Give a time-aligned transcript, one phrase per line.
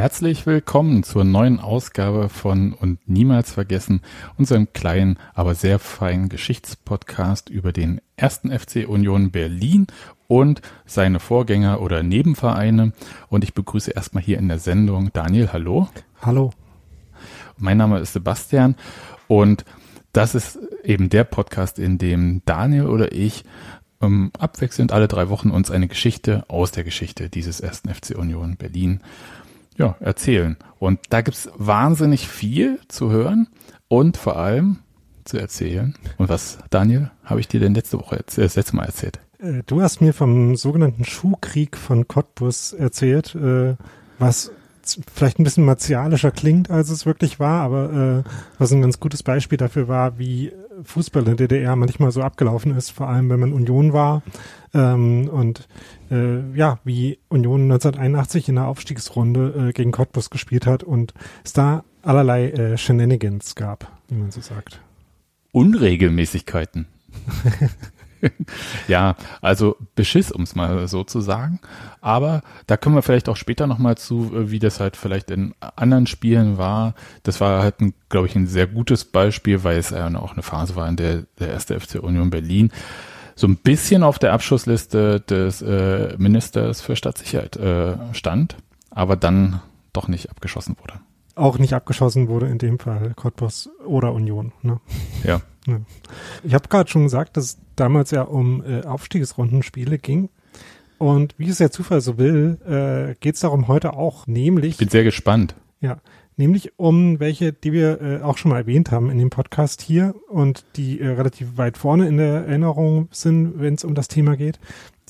[0.00, 4.00] Herzlich willkommen zur neuen Ausgabe von Und niemals vergessen,
[4.38, 9.88] unserem kleinen, aber sehr feinen Geschichtspodcast über den ersten FC Union Berlin
[10.26, 12.94] und seine Vorgänger oder Nebenvereine.
[13.28, 15.90] Und ich begrüße erstmal hier in der Sendung Daniel, hallo.
[16.22, 16.54] Hallo.
[17.58, 18.76] Mein Name ist Sebastian
[19.28, 19.66] und
[20.14, 23.44] das ist eben der Podcast, in dem Daniel oder ich
[24.00, 28.56] ähm, abwechselnd alle drei Wochen uns eine Geschichte aus der Geschichte dieses ersten FC Union
[28.56, 29.00] Berlin
[29.80, 30.56] ja, erzählen.
[30.78, 33.48] Und da gibt's wahnsinnig viel zu hören
[33.88, 34.80] und vor allem
[35.24, 35.94] zu erzählen.
[36.18, 39.20] Und was, Daniel, habe ich dir denn letzte Woche, äh, das letzte Mal erzählt?
[39.38, 43.76] Äh, Du hast mir vom sogenannten Schuhkrieg von Cottbus erzählt, äh,
[44.18, 44.52] was
[45.12, 49.22] vielleicht ein bisschen martialischer klingt, als es wirklich war, aber äh, was ein ganz gutes
[49.22, 50.52] Beispiel dafür war, wie
[50.84, 54.22] Fußball in der DDR manchmal so abgelaufen ist, vor allem wenn man Union war
[54.74, 55.68] ähm, und
[56.10, 61.14] äh, ja, wie Union 1981 in der Aufstiegsrunde äh, gegen Cottbus gespielt hat und
[61.44, 64.80] es da allerlei äh, Shenanigans gab, wie man so sagt.
[65.52, 66.86] Unregelmäßigkeiten.
[68.88, 71.60] ja, also Beschiss, um es mal so zu sagen.
[72.00, 75.54] Aber da können wir vielleicht auch später nochmal zu, äh, wie das halt vielleicht in
[75.76, 76.94] anderen Spielen war.
[77.22, 77.76] Das war halt,
[78.08, 81.24] glaube ich, ein sehr gutes Beispiel, weil es ja auch eine Phase war, in der
[81.38, 82.70] der erste FC Union Berlin
[83.40, 88.56] so ein bisschen auf der Abschussliste des äh, Ministers für Stadtsicherheit äh, stand,
[88.90, 89.62] aber dann
[89.92, 91.00] doch nicht abgeschossen wurde.
[91.36, 94.52] Auch nicht abgeschossen wurde in dem Fall Cottbus oder Union.
[94.62, 94.78] Ne?
[95.24, 95.40] Ja.
[96.42, 100.28] Ich habe gerade schon gesagt, dass damals ja um äh, Aufstiegsrundenspiele ging.
[100.98, 104.76] Und wie es der Zufall so will, äh, geht es darum heute auch, nämlich, Ich
[104.76, 105.54] bin sehr gespannt.
[105.80, 105.98] ja,
[106.36, 110.14] nämlich um welche, die wir äh, auch schon mal erwähnt haben in dem Podcast hier
[110.28, 114.36] und die äh, relativ weit vorne in der Erinnerung sind, wenn es um das Thema
[114.36, 114.60] geht.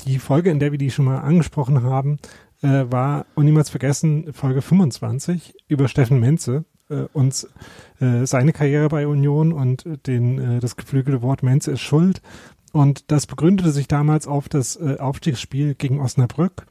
[0.06, 2.18] Die Folge, in der wir die schon mal angesprochen haben,
[2.62, 7.48] äh, war und niemals vergessen Folge 25 über Steffen Menze äh, und
[8.00, 12.22] äh, seine Karriere bei Union und äh, den äh, das geflügelte Wort Menze ist schuld
[12.72, 16.66] und das begründete sich damals auf das äh, Aufstiegsspiel gegen Osnabrück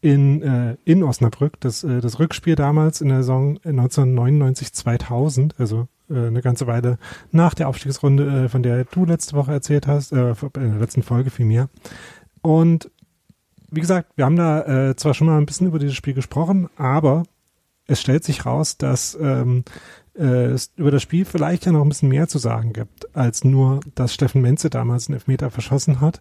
[0.00, 5.88] in äh, in Osnabrück das äh, das Rückspiel damals in der Saison 1999 2000 also
[6.10, 6.98] äh, eine ganze Weile
[7.32, 11.02] nach der Aufstiegsrunde äh, von der du letzte Woche erzählt hast äh, in der letzten
[11.02, 11.68] Folge vielmehr.
[12.40, 12.90] Und
[13.70, 17.24] wie gesagt, wir haben da zwar schon mal ein bisschen über dieses Spiel gesprochen, aber
[17.86, 19.64] es stellt sich raus, dass ähm,
[20.18, 23.80] äh, über das Spiel vielleicht ja noch ein bisschen mehr zu sagen gibt, als nur,
[23.94, 26.20] dass Steffen Menze damals einen Elfmeter verschossen hat.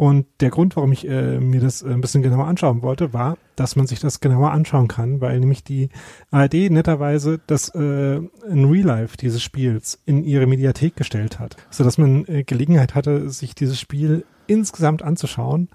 [0.00, 3.74] Und der Grund, warum ich äh, mir das ein bisschen genauer anschauen wollte, war, dass
[3.74, 5.88] man sich das genauer anschauen kann, weil nämlich die
[6.30, 11.98] ARD netterweise das äh, in Real Life dieses Spiels in ihre Mediathek gestellt hat, sodass
[11.98, 15.68] man äh, Gelegenheit hatte, sich dieses Spiel insgesamt anzuschauen.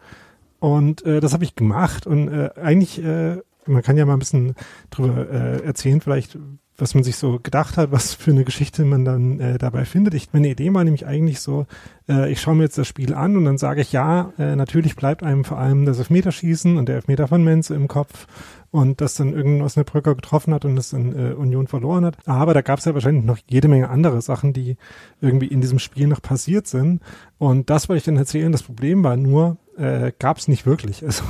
[0.59, 4.19] Und äh, das habe ich gemacht und äh, eigentlich, äh, man kann ja mal ein
[4.19, 4.55] bisschen
[4.89, 6.37] drüber äh, erzählen, vielleicht,
[6.77, 10.13] was man sich so gedacht hat, was für eine Geschichte man dann äh, dabei findet.
[10.13, 11.67] Ich, meine Idee war nämlich eigentlich so,
[12.09, 14.95] äh, ich schaue mir jetzt das Spiel an und dann sage ich, ja, äh, natürlich
[14.95, 18.27] bleibt einem vor allem das Elfmeterschießen und der Elfmeter von Menze im Kopf
[18.73, 22.17] und das dann irgendein Osnabrücker getroffen hat und das dann äh, Union verloren hat.
[22.25, 24.77] Aber da gab es ja wahrscheinlich noch jede Menge andere Sachen, die
[25.21, 26.99] irgendwie in diesem Spiel noch passiert sind.
[27.37, 28.51] Und das wollte ich dann erzählen.
[28.51, 31.05] Das Problem war nur, äh, gab es nicht wirklich.
[31.05, 31.23] Also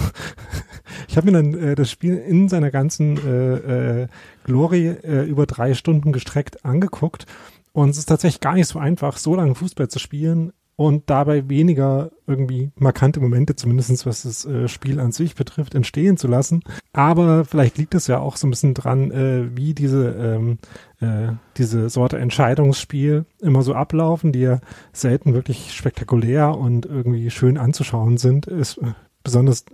[1.10, 4.08] ich habe mir dann äh, das Spiel in seiner ganzen äh, äh,
[4.46, 7.26] Glory äh, über drei Stunden gestreckt angeguckt.
[7.74, 11.50] Und es ist tatsächlich gar nicht so einfach, so lange Fußball zu spielen und dabei
[11.50, 16.64] weniger irgendwie markante Momente, zumindestens was das äh, Spiel an sich betrifft, entstehen zu lassen.
[16.94, 20.58] Aber vielleicht liegt es ja auch so ein bisschen dran, äh, wie diese, ähm,
[21.00, 24.60] äh, diese Sorte Entscheidungsspiel immer so ablaufen, die ja
[24.94, 28.94] selten wirklich spektakulär und irgendwie schön anzuschauen sind, ist äh,
[29.24, 29.66] besonders,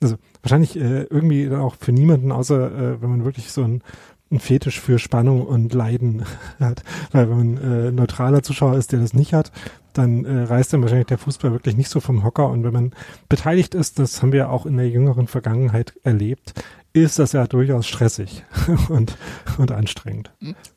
[0.00, 3.82] also wahrscheinlich äh, irgendwie dann auch für niemanden, außer äh, wenn man wirklich so ein
[4.30, 6.24] ein Fetisch für Spannung und Leiden
[6.60, 6.82] hat.
[7.12, 9.52] Weil wenn man äh, neutraler Zuschauer ist, der das nicht hat,
[9.98, 12.48] dann äh, reißt dann wahrscheinlich der Fußball wirklich nicht so vom Hocker.
[12.48, 12.92] Und wenn man
[13.28, 16.54] beteiligt ist, das haben wir auch in der jüngeren Vergangenheit erlebt,
[16.92, 18.44] ist das ja durchaus stressig
[18.88, 19.16] und,
[19.58, 20.30] und anstrengend.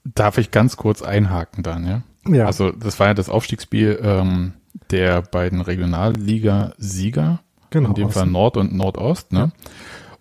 [0.03, 2.01] Darf ich ganz kurz einhaken dann, ja?
[2.27, 2.45] Ja.
[2.45, 4.53] Also das war ja das Aufstiegsspiel ähm,
[4.91, 8.25] der beiden Regionalliga-Sieger, Genau, in dem Fall.
[8.25, 9.51] Nord und Nordost, ne?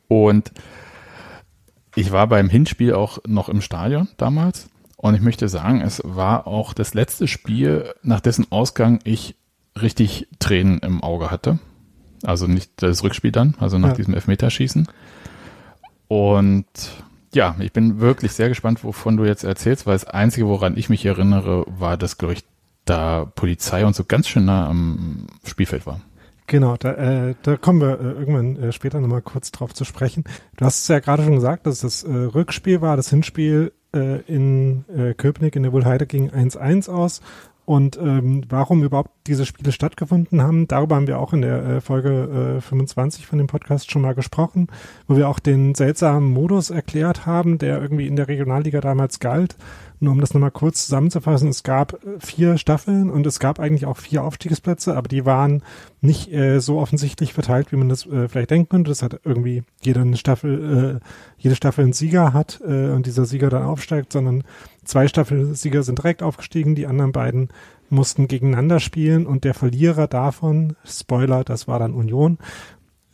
[0.08, 0.52] Und
[1.94, 4.69] ich war beim Hinspiel auch noch im Stadion damals
[5.06, 9.37] und ich möchte sagen, es war auch das letzte Spiel, nach dessen Ausgang ich
[9.81, 11.58] richtig Tränen im Auge hatte.
[12.25, 13.94] Also nicht das Rückspiel dann, also nach Ja.
[13.94, 14.88] diesem Elfmeterschießen.
[16.08, 16.67] Und
[17.35, 20.88] ja, ich bin wirklich sehr gespannt, wovon du jetzt erzählst, weil das Einzige, woran ich
[20.88, 22.44] mich erinnere, war, dass, glaube ich,
[22.85, 26.00] da Polizei und so ganz schön nah am Spielfeld war.
[26.47, 30.23] Genau, da, äh, da kommen wir äh, irgendwann äh, später nochmal kurz drauf zu sprechen.
[30.56, 34.20] Du hast es ja gerade schon gesagt, dass das äh, Rückspiel war, das Hinspiel äh,
[34.22, 37.20] in äh, Köpenick in der Wohlheide ging 1-1 aus.
[37.66, 41.80] Und ähm, warum überhaupt diese Spiele stattgefunden haben, darüber haben wir auch in der äh,
[41.80, 44.68] Folge äh, 25 von dem Podcast schon mal gesprochen,
[45.08, 49.56] wo wir auch den seltsamen Modus erklärt haben, der irgendwie in der Regionalliga damals galt.
[49.98, 53.87] Nur um das nochmal kurz zusammenzufassen, es gab äh, vier Staffeln und es gab eigentlich
[53.87, 55.62] auch vier Aufstiegsplätze, aber die waren
[56.00, 58.90] nicht äh, so offensichtlich verteilt, wie man das äh, vielleicht denken könnte.
[58.90, 61.06] Das hat irgendwie jede Staffel, äh,
[61.38, 64.44] jede Staffel einen Sieger hat äh, und dieser Sieger dann aufsteigt, sondern
[64.84, 67.48] zwei Staffelsieger sind direkt aufgestiegen, die anderen beiden
[67.88, 72.38] mussten gegeneinander spielen und der Verlierer davon, Spoiler, das war dann Union,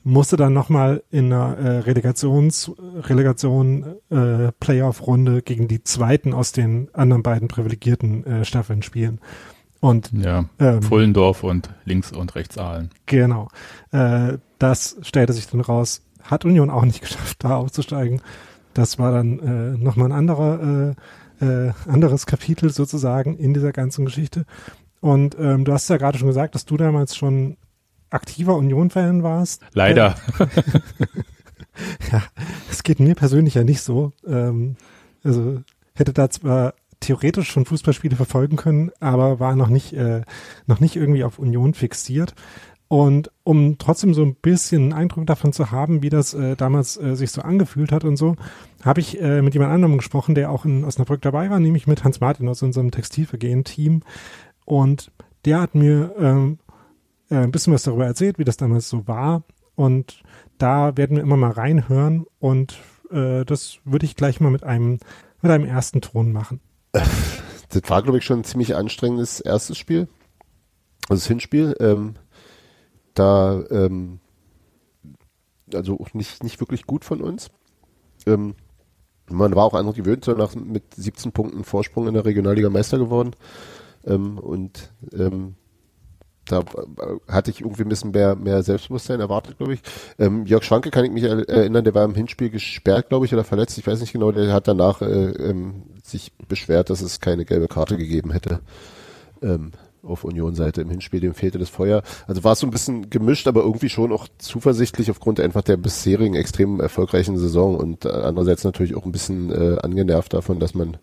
[0.04, 2.72] musste dann nochmal in einer äh, Relegations,
[3.02, 9.20] Relegation äh, Playoff-Runde gegen die zweiten aus den anderen beiden privilegierten äh, Staffeln spielen.
[9.80, 10.82] Und Ja, Ähm.
[10.82, 12.90] Pfullendorf und links und rechts Aalen.
[13.06, 13.48] Genau.
[13.90, 18.22] Äh, das stellte sich dann raus, hat Union auch nicht geschafft, da aufzusteigen.
[18.74, 20.94] Das war dann äh, nochmal ein anderer,
[21.40, 24.46] äh, äh, anderes Kapitel sozusagen in dieser ganzen Geschichte.
[25.00, 27.56] Und ähm, du hast ja gerade schon gesagt, dass du damals schon
[28.12, 29.62] aktiver Union-Fan warst.
[29.72, 30.14] Leider.
[32.10, 32.22] Ja,
[32.70, 34.12] es geht mir persönlich ja nicht so.
[34.26, 34.76] Ähm,
[35.24, 35.62] also
[35.94, 40.22] hätte da zwar theoretisch schon Fußballspiele verfolgen können, aber war noch nicht, äh,
[40.66, 42.34] noch nicht irgendwie auf Union fixiert.
[42.88, 46.98] Und um trotzdem so ein bisschen einen Eindruck davon zu haben, wie das äh, damals
[46.98, 48.36] äh, sich so angefühlt hat und so,
[48.84, 52.04] habe ich äh, mit jemand anderem gesprochen, der auch in Osnabrück dabei war, nämlich mit
[52.04, 54.02] Hans Martin aus unserem Textilvergehen-Team.
[54.66, 55.10] Und
[55.46, 56.58] der hat mir ähm,
[57.32, 59.42] äh, ein bisschen was darüber erzählt, wie das damals so war.
[59.74, 60.22] Und
[60.58, 62.78] da werden wir immer mal reinhören und
[63.10, 64.98] äh, das würde ich gleich mal mit einem,
[65.40, 66.60] mit einem ersten Ton machen.
[66.92, 70.06] Das war, glaube ich, schon ein ziemlich anstrengendes erstes Spiel.
[71.08, 71.74] Also das Hinspiel.
[71.80, 72.16] Ähm,
[73.14, 74.20] da, ähm,
[75.72, 77.50] also auch nicht, nicht wirklich gut von uns.
[78.26, 78.54] Ähm,
[79.30, 82.98] man war auch einfach gewöhnt, so nach, mit 17 Punkten Vorsprung in der Regionalliga Meister
[82.98, 83.30] geworden.
[84.04, 85.54] Ähm, und ähm,
[86.46, 86.64] da äh,
[87.32, 89.80] hatte ich irgendwie ein bisschen mehr, mehr Selbstbewusstsein erwartet, glaube ich.
[90.18, 93.32] Ähm, Jörg Schwanke kann ich mich er- erinnern, der war im Hinspiel gesperrt, glaube ich,
[93.32, 97.20] oder verletzt, ich weiß nicht genau, der hat danach äh, ähm, sich beschwert, dass es
[97.20, 98.60] keine gelbe Karte gegeben hätte.
[99.42, 99.72] Ähm,
[100.02, 102.02] auf Union-Seite im Hinspiel, dem fehlte das Feuer.
[102.26, 105.76] Also war es so ein bisschen gemischt, aber irgendwie schon auch zuversichtlich aufgrund einfach der
[105.76, 110.74] bisherigen extrem erfolgreichen Saison und äh, andererseits natürlich auch ein bisschen äh, angenervt davon, dass
[110.74, 110.96] man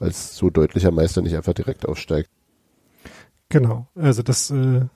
[0.00, 2.30] als so deutlicher Meister nicht einfach direkt aufsteigt.
[3.50, 4.88] Genau, also das äh, äh,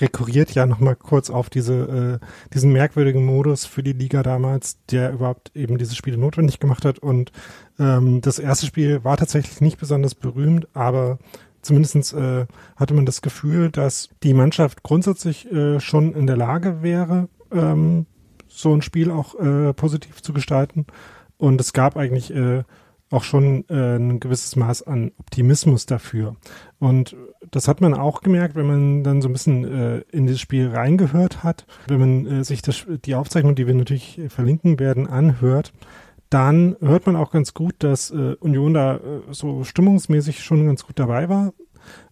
[0.00, 5.12] rekurriert ja nochmal kurz auf diese, äh, diesen merkwürdigen Modus für die Liga damals, der
[5.12, 6.98] überhaupt eben diese Spiele notwendig gemacht hat.
[6.98, 7.32] Und
[7.78, 11.18] ähm, das erste Spiel war tatsächlich nicht besonders berühmt, aber
[11.60, 12.46] zumindestens äh,
[12.76, 18.06] hatte man das Gefühl, dass die Mannschaft grundsätzlich äh, schon in der Lage wäre, ähm,
[18.48, 20.86] so ein Spiel auch äh, positiv zu gestalten.
[21.36, 22.62] Und es gab eigentlich äh,
[23.10, 26.36] auch schon äh, ein gewisses Maß an Optimismus dafür.
[26.78, 27.16] Und
[27.50, 30.68] das hat man auch gemerkt, wenn man dann so ein bisschen äh, in das Spiel
[30.68, 35.72] reingehört hat, wenn man äh, sich das, die Aufzeichnung, die wir natürlich verlinken werden, anhört,
[36.30, 40.84] dann hört man auch ganz gut, dass äh, Union da äh, so stimmungsmäßig schon ganz
[40.84, 41.52] gut dabei war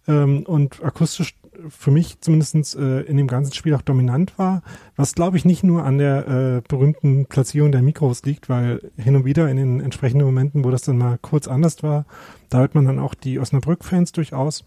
[0.07, 1.35] ähm, und akustisch
[1.69, 4.61] für mich zumindest äh, in dem ganzen Spiel auch dominant war,
[4.95, 9.15] was glaube ich nicht nur an der äh, berühmten Platzierung der Mikros liegt, weil hin
[9.15, 12.05] und wieder in den entsprechenden Momenten, wo das dann mal kurz anders war,
[12.49, 14.63] da hört man dann auch die Osnabrück-Fans durchaus.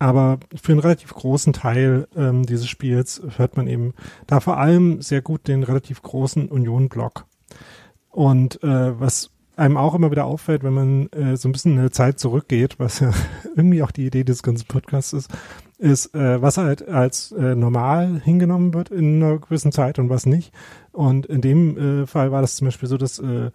[0.00, 3.94] Aber für einen relativ großen Teil ähm, dieses Spiels hört man eben
[4.28, 7.26] da vor allem sehr gut den relativ großen Union-Block.
[8.10, 11.82] Und äh, was einem auch immer wieder auffällt, wenn man äh, so ein bisschen in
[11.82, 13.10] der Zeit zurückgeht, was ja
[13.56, 15.30] irgendwie auch die Idee des ganzen Podcasts ist,
[15.78, 20.26] ist, äh, was halt als äh, normal hingenommen wird in einer gewissen Zeit und was
[20.26, 20.52] nicht.
[20.92, 23.50] Und in dem äh, Fall war das zum Beispiel so, dass äh,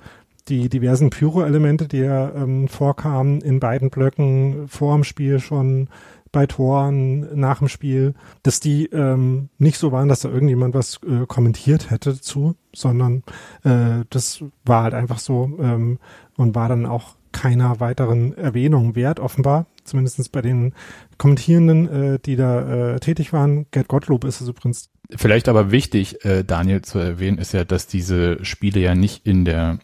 [0.50, 5.88] die diversen Pyro-Elemente, die ja ähm, vorkamen in beiden Blöcken vor dem Spiel schon
[6.34, 11.00] bei Toren nach dem Spiel, dass die ähm, nicht so waren, dass da irgendjemand was
[11.08, 13.24] äh, kommentiert hätte zu, sondern
[13.63, 16.00] äh, das war halt einfach so ähm,
[16.36, 19.68] und war dann auch keiner weiteren Erwähnung wert, offenbar.
[19.84, 20.74] Zumindest bei den
[21.18, 23.68] Kommentierenden, äh, die da äh, tätig waren.
[23.72, 24.90] Gerd Gottlob ist es übrigens.
[25.16, 29.46] Vielleicht aber wichtig, äh, Daniel, zu erwähnen, ist ja, dass diese Spiele ja nicht in
[29.46, 29.80] der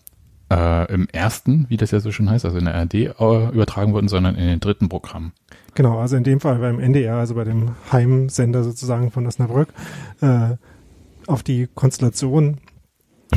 [0.50, 3.94] äh, im ersten, wie das ja so schön heißt, also in der RD äh, übertragen
[3.94, 5.34] wurden, sondern in den dritten Programm.
[5.76, 9.70] Genau, also in dem Fall beim NDR, also bei dem Heimsender sozusagen von Osnabrück,
[10.22, 10.56] äh,
[11.28, 12.58] auf die Konstellation,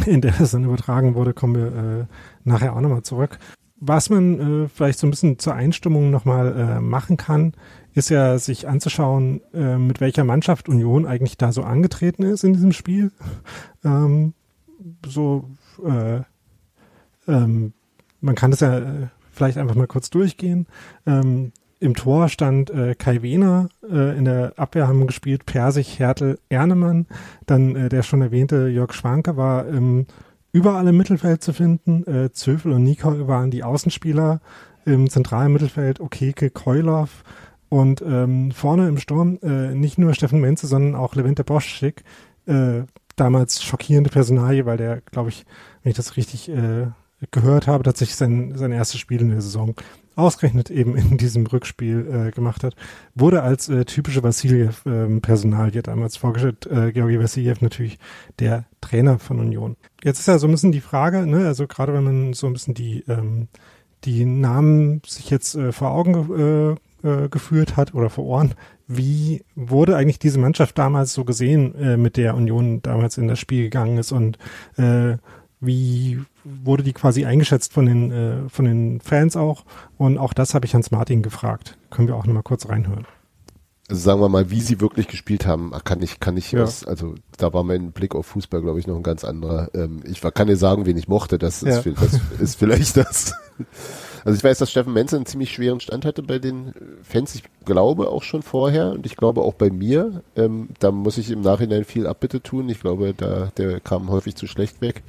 [0.06, 2.04] in der es dann übertragen wurde, kommen wir äh,
[2.44, 3.38] nachher auch nochmal zurück.
[3.84, 7.52] Was man äh, vielleicht so ein bisschen zur Einstimmung nochmal äh, machen kann,
[7.94, 12.54] ist ja sich anzuschauen, äh, mit welcher Mannschaft Union eigentlich da so angetreten ist in
[12.54, 13.10] diesem Spiel.
[13.84, 14.34] Ähm,
[15.04, 15.50] so,
[15.84, 16.20] äh,
[17.28, 17.72] ähm,
[18.20, 20.66] man kann das ja äh, vielleicht einfach mal kurz durchgehen.
[21.06, 26.38] Ähm, Im Tor stand äh, Kai Wehner, äh, in der Abwehr haben gespielt Persig, Hertel,
[26.48, 27.06] Ernemann,
[27.46, 30.06] dann äh, der schon erwähnte Jörg Schwanke war im
[30.52, 32.06] überall im Mittelfeld zu finden.
[32.06, 34.40] Äh, Zöfel und Nicol waren die Außenspieler
[34.84, 37.24] im zentralen Mittelfeld, Okeke, Keulov
[37.68, 42.04] und ähm, vorne im Sturm äh, nicht nur Steffen Menze, sondern auch Levente Boschik,
[42.46, 42.82] äh,
[43.16, 45.44] damals schockierende Personalie, weil der, glaube ich,
[45.82, 46.86] wenn ich das richtig äh,
[47.32, 49.74] gehört habe, tatsächlich sein, sein erstes Spiel in der Saison
[50.16, 52.74] ausgerechnet eben in diesem Rückspiel äh, gemacht hat,
[53.14, 56.66] wurde als äh, typische Vassiljev-Personalie ähm, damals vorgestellt.
[56.66, 57.98] Äh, Georgi Vassiljev natürlich
[58.38, 59.76] der Trainer von Union.
[60.02, 62.52] Jetzt ist ja so ein bisschen die Frage, ne, also gerade wenn man so ein
[62.52, 63.48] bisschen die, ähm,
[64.04, 68.54] die Namen sich jetzt äh, vor Augen äh, äh, geführt hat oder vor Ohren,
[68.86, 73.38] wie wurde eigentlich diese Mannschaft damals so gesehen, äh, mit der Union damals in das
[73.38, 74.38] Spiel gegangen ist und
[74.76, 75.16] äh,
[75.62, 79.64] wie wurde die quasi eingeschätzt von den, äh, von den Fans auch?
[79.96, 81.78] Und auch das habe ich Hans Martin gefragt.
[81.88, 83.06] Können wir auch nochmal kurz reinhören.
[83.88, 86.62] Also sagen wir mal, wie sie wirklich gespielt haben, kann ich, kann ich ja.
[86.62, 89.70] was, also da war mein Blick auf Fußball, glaube ich, noch ein ganz anderer.
[89.74, 91.92] Ähm, ich kann dir sagen, wen ich mochte, das ist, ja.
[91.92, 93.34] das ist vielleicht das.
[94.24, 97.34] Also ich weiß, dass Steffen Menzel einen ziemlich schweren Stand hatte bei den Fans.
[97.34, 100.22] Ich glaube auch schon vorher und ich glaube auch bei mir.
[100.36, 102.68] Ähm, da muss ich im Nachhinein viel Abbitte tun.
[102.68, 105.02] Ich glaube, da der kam häufig zu schlecht weg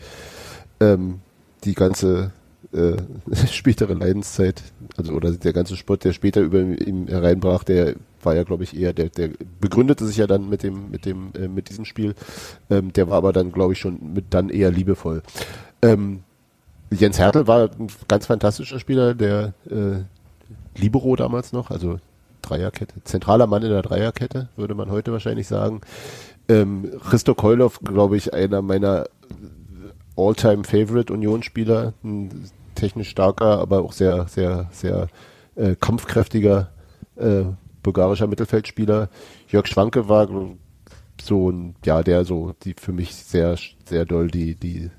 [0.83, 1.19] ähm,
[1.63, 2.31] die ganze
[2.73, 2.97] äh,
[3.47, 4.61] spätere Leidenszeit,
[4.97, 8.77] also oder der ganze Sport, der später über ihm hereinbrach, der war ja, glaube ich,
[8.77, 12.15] eher, der, der begründete sich ja dann mit dem, mit dem, äh, mit diesem Spiel.
[12.69, 15.21] Ähm, der war aber dann, glaube ich, schon mit dann eher liebevoll.
[15.81, 16.23] Ähm,
[16.89, 21.99] Jens Hertel war ein ganz fantastischer Spieler, der äh, Libero damals noch, also
[22.41, 25.81] Dreierkette, zentraler Mann in der Dreierkette, würde man heute wahrscheinlich sagen.
[26.49, 29.05] Ähm, Christo Keulov, glaube ich, einer meiner
[30.15, 35.07] All-Time-Favorite Unionsspieler, ein technisch starker, aber auch sehr, sehr, sehr
[35.55, 36.71] äh, kampfkräftiger
[37.15, 37.43] äh,
[37.81, 39.09] bulgarischer Mittelfeldspieler.
[39.47, 40.27] Jörg Schwanke war
[41.21, 44.89] so ein, ja, der so, die für mich sehr, sehr doll die, die,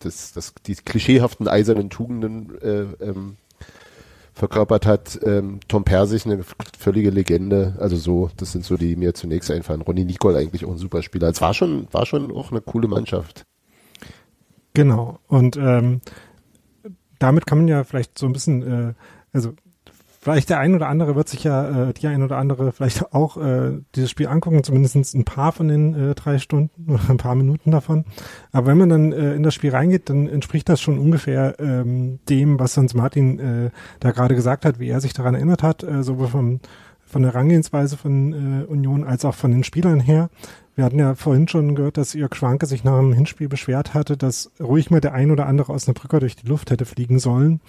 [0.00, 3.36] das, das, die klischeehaften eisernen Tugenden äh, ähm,
[4.34, 5.18] verkörpert hat.
[5.24, 6.44] Ähm, Tom Persig, eine
[6.78, 7.76] völlige Legende.
[7.78, 9.82] Also so, das sind so die, die mir zunächst einfallen.
[9.82, 11.28] Ronny Nicol eigentlich auch ein super Spieler.
[11.28, 13.44] Es war schon, war schon auch eine coole Mannschaft.
[14.78, 15.18] Genau.
[15.26, 16.02] Und ähm,
[17.18, 18.94] damit kann man ja vielleicht so ein bisschen, äh,
[19.32, 19.54] also
[20.20, 23.38] vielleicht der ein oder andere wird sich ja, äh, die ein oder andere vielleicht auch
[23.38, 27.34] äh, dieses Spiel angucken, zumindest ein paar von den äh, drei Stunden oder ein paar
[27.34, 28.04] Minuten davon.
[28.52, 32.20] Aber wenn man dann äh, in das Spiel reingeht, dann entspricht das schon ungefähr ähm,
[32.28, 35.82] dem, was Hans Martin äh, da gerade gesagt hat, wie er sich daran erinnert hat,
[35.82, 36.60] äh, sowohl vom,
[37.04, 40.30] von der Herangehensweise von äh, Union als auch von den Spielern her.
[40.78, 44.16] Wir hatten ja vorhin schon gehört, dass Jörg Schwanke sich nach dem Hinspiel beschwert hatte,
[44.16, 47.18] dass ruhig mal der ein oder andere aus einer Brücke durch die Luft hätte fliegen
[47.18, 47.60] sollen.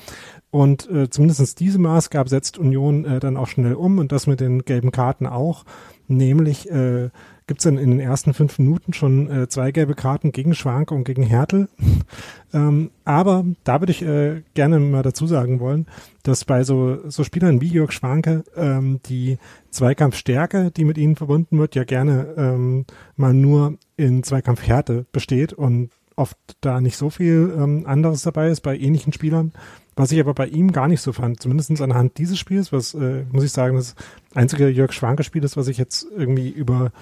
[0.51, 4.41] Und äh, zumindest diese Maßgabe setzt Union äh, dann auch schnell um und das mit
[4.41, 5.65] den gelben Karten auch.
[6.07, 7.09] Nämlich äh,
[7.47, 10.93] gibt es dann in den ersten fünf Minuten schon äh, zwei gelbe Karten gegen Schwanke
[10.93, 11.67] und gegen Hertel.
[12.53, 15.87] ähm, aber da würde ich äh, gerne mal dazu sagen wollen,
[16.23, 19.37] dass bei so, so Spielern wie Jörg Schwanke ähm, die
[19.71, 22.85] Zweikampfstärke, die mit ihnen verbunden wird, ja gerne ähm,
[23.15, 28.61] mal nur in Zweikampfhärte besteht und oft da nicht so viel ähm, anderes dabei ist
[28.61, 29.53] bei ähnlichen Spielern.
[29.99, 33.25] Was ich aber bei ihm gar nicht so fand, zumindest anhand dieses Spiels, was, äh,
[33.33, 33.95] muss ich sagen, das
[34.33, 36.93] einzige Jörg Schwanke-Spiel ist, was ich jetzt irgendwie über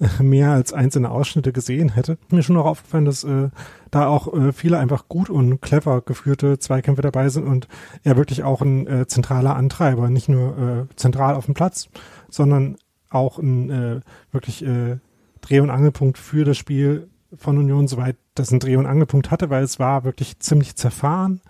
[0.20, 2.16] mehr als einzelne Ausschnitte gesehen hätte.
[2.30, 3.50] Mir schon auch aufgefallen, dass äh,
[3.90, 7.68] da auch äh, viele einfach gut und clever geführte Zweikämpfe dabei sind und
[8.04, 11.90] er wirklich auch ein äh, zentraler Antreiber, nicht nur äh, zentral auf dem Platz,
[12.30, 12.78] sondern
[13.10, 14.00] auch ein äh,
[14.32, 14.96] wirklich äh,
[15.42, 19.50] Dreh- und Angelpunkt für das Spiel von Union, soweit das ein Dreh- und Angelpunkt hatte,
[19.50, 21.42] weil es war wirklich ziemlich zerfahren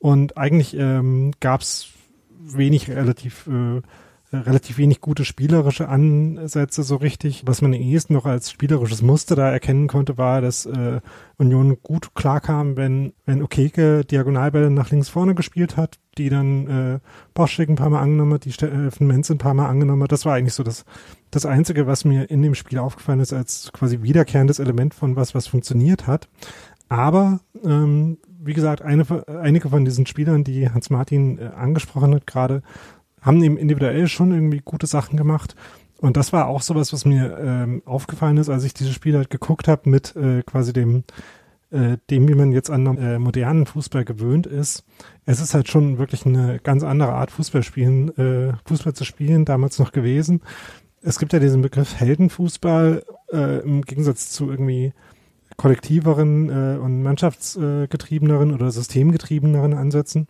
[0.00, 1.90] und eigentlich ähm, gab es
[2.40, 3.82] wenig relativ äh,
[4.32, 7.42] relativ wenig gute spielerische Ansätze so richtig.
[7.46, 11.00] Was man ehesten noch als spielerisches Muster da erkennen konnte, war, dass äh,
[11.36, 17.00] Union gut klarkam, wenn, wenn Okeke Diagonalbälle nach links vorne gespielt hat, die dann äh,
[17.34, 20.12] Boschek ein paar Mal angenommen hat, die Steffen Menz ein paar Mal angenommen hat.
[20.12, 20.84] Das war eigentlich so das,
[21.32, 25.34] das Einzige, was mir in dem Spiel aufgefallen ist, als quasi wiederkehrendes Element von was,
[25.34, 26.28] was funktioniert hat.
[26.88, 32.26] Aber ähm, wie gesagt, eine, einige von diesen Spielern, die Hans Martin äh, angesprochen hat
[32.26, 32.62] gerade,
[33.20, 35.54] haben eben individuell schon irgendwie gute Sachen gemacht.
[35.98, 39.30] Und das war auch sowas, was mir ähm, aufgefallen ist, als ich diese Spiele halt
[39.30, 41.04] geguckt habe mit äh, quasi dem,
[41.70, 44.84] äh, dem, wie man jetzt an äh, modernen Fußball gewöhnt ist.
[45.26, 49.44] Es ist halt schon wirklich eine ganz andere Art Fußball spielen, äh, Fußball zu spielen,
[49.44, 50.40] damals noch gewesen.
[51.02, 54.94] Es gibt ja diesen Begriff Heldenfußball äh, im Gegensatz zu irgendwie
[55.60, 60.26] kollektiveren äh, und mannschaftsgetriebeneren oder systemgetriebeneren Ansätzen.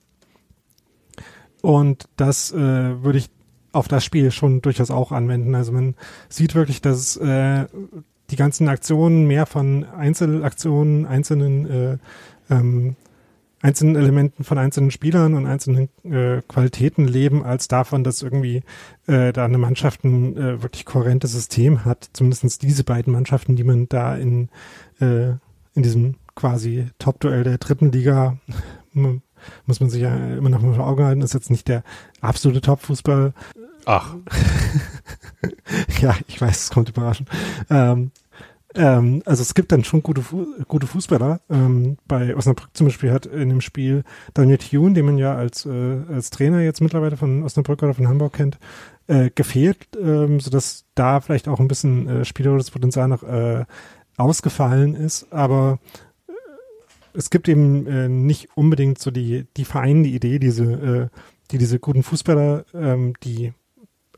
[1.63, 3.31] Und das äh, würde ich
[3.71, 5.55] auf das Spiel schon durchaus auch anwenden.
[5.55, 5.95] Also man
[6.29, 7.67] sieht wirklich, dass äh,
[8.31, 11.99] die ganzen Aktionen mehr von Einzelaktionen, einzelnen äh,
[12.51, 12.97] ähm,
[13.63, 18.63] einzelnen Elementen von einzelnen Spielern und einzelnen äh, Qualitäten leben, als davon, dass irgendwie
[19.07, 22.11] äh, da eine Mannschaft ein äh, wirklich kohärentes System hat.
[22.13, 24.49] Zumindestens diese beiden Mannschaften, die man da in,
[25.01, 25.31] äh,
[25.75, 28.39] in diesem quasi Top-Duell der dritten Liga
[29.67, 31.83] muss man sich ja immer noch mal vor Augen halten, ist jetzt nicht der
[32.21, 33.33] absolute Top-Fußball.
[33.87, 34.15] Ach.
[36.01, 37.29] ja, ich weiß, es kommt überraschend.
[37.71, 38.11] Ähm,
[38.75, 41.41] ähm, also es gibt dann schon gute, Fu gute Fußballer.
[41.51, 45.67] Ähm, bei Osnabrück zum Beispiel hat in dem Spiel Daniel Thune, den man ja als,
[45.67, 48.59] äh, als Trainer jetzt mittlerweile von Osnabrück oder von Hamburg kennt,
[49.09, 53.65] äh, gefehlt, ähm, sodass da vielleicht auch ein bisschen äh, spielerisches Potenzial noch äh,
[54.17, 55.33] ausgefallen ist.
[55.33, 55.81] Aber
[57.13, 61.19] es gibt eben äh, nicht unbedingt so die, die vereinende Idee, diese, äh,
[61.51, 63.53] die diese guten Fußballer, ähm, die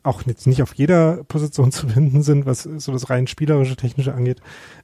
[0.02, 4.14] auch jetzt nicht auf jeder Position zu finden sind, was so das rein spielerische, technische
[4.14, 4.40] angeht,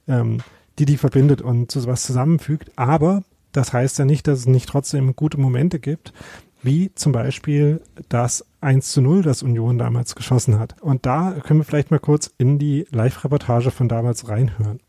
[0.07, 0.39] ähm,
[0.77, 2.71] die die verbindet und so was zusammenfügt.
[2.75, 6.13] Aber das heißt ja nicht, dass es nicht trotzdem gute Momente gibt,
[6.61, 10.81] wie zum Beispiel das 1 zu 0, das Union damals geschossen hat.
[10.81, 14.79] Und da können wir vielleicht mal kurz in die Live-Reportage von damals reinhören.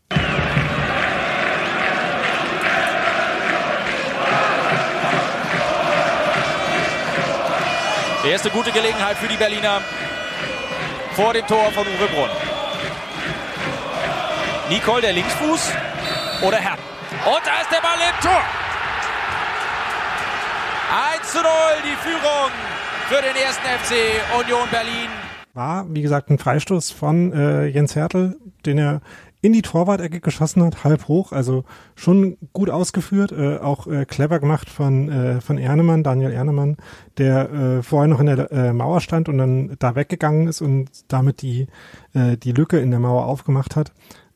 [8.23, 9.81] Erste gute Gelegenheit für die Berliner
[11.13, 12.29] vor dem Tor von Uwe Brunn.
[14.69, 15.71] Nicole, der Linksfuß
[16.41, 16.77] oder Herr.
[17.25, 18.41] Und da ist der Ball im Tor.
[21.19, 21.45] 1 zu 0
[21.83, 22.51] die Führung
[23.09, 23.95] für den ersten FC
[24.39, 25.09] Union Berlin.
[25.53, 29.01] War, wie gesagt, ein Freistoß von äh, Jens Hertel, den er
[29.41, 31.63] in die Torwart-Ecke geschossen hat, halb hoch, also
[31.95, 36.77] schon gut ausgeführt, äh, auch äh, clever gemacht von, äh, von Ernemann, Daniel Ernemann,
[37.17, 40.89] der äh, vorher noch in der äh, Mauer stand und dann da weggegangen ist und
[41.07, 41.67] damit die,
[42.13, 43.91] äh, die Lücke in der Mauer aufgemacht hat.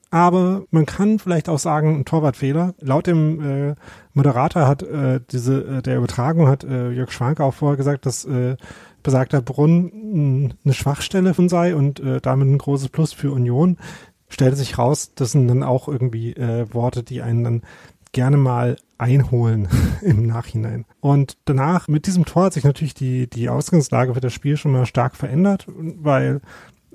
[0.09, 2.73] Aber man kann vielleicht auch sagen, ein Torwartfehler.
[2.79, 3.75] Laut dem äh,
[4.13, 8.23] Moderator hat äh, diese äh, der Übertragung hat äh, Jörg Schwanke auch vorher gesagt, dass
[8.23, 8.55] äh,
[9.03, 13.77] besagter Brunn eine Schwachstelle von sei und äh, damit ein großes Plus für Union
[14.29, 17.61] stellte sich raus, das sind dann auch irgendwie äh, Worte, die einen dann
[18.11, 19.67] gerne mal einholen
[20.01, 20.85] im Nachhinein.
[21.01, 24.71] Und danach, mit diesem Tor hat sich natürlich die, die Ausgangslage für das Spiel schon
[24.71, 26.41] mal stark verändert, weil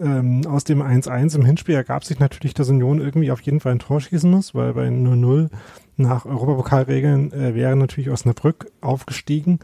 [0.00, 3.72] ähm, aus dem 1-1 im Hinspiel ergab sich natürlich, dass Union irgendwie auf jeden Fall
[3.72, 5.50] ein Tor schießen muss, weil bei 0-0
[5.96, 9.58] nach Europapokalregeln äh, wäre natürlich Osnabrück aufgestiegen.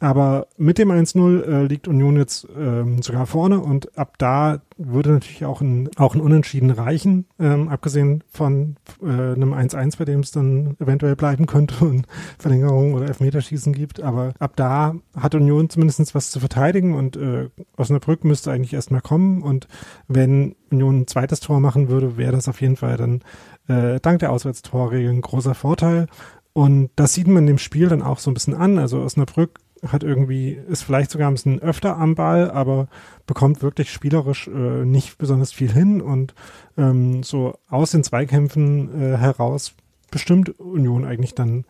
[0.00, 5.10] Aber mit dem 1-0 äh, liegt Union jetzt ähm, sogar vorne und ab da würde
[5.10, 10.20] natürlich auch ein, auch ein Unentschieden reichen, ähm, abgesehen von äh, einem 1-1, bei dem
[10.20, 12.06] es dann eventuell bleiben könnte und
[12.38, 14.00] Verlängerung oder Elfmeterschießen gibt.
[14.00, 19.00] Aber ab da hat Union zumindest was zu verteidigen und äh, Osnabrück müsste eigentlich erstmal
[19.00, 19.66] kommen und
[20.06, 23.22] wenn Union ein zweites Tor machen würde, wäre das auf jeden Fall dann
[23.66, 26.06] äh, dank der Auswärtstorregeln ein großer Vorteil.
[26.52, 28.78] Und das sieht man dem Spiel dann auch so ein bisschen an.
[28.78, 32.88] Also Osnabrück hat irgendwie, ist vielleicht sogar ein bisschen öfter am Ball, aber
[33.26, 36.34] bekommt wirklich spielerisch äh, nicht besonders viel hin und
[36.76, 39.74] ähm, so aus den Zweikämpfen äh, heraus
[40.10, 41.64] bestimmt Union eigentlich dann,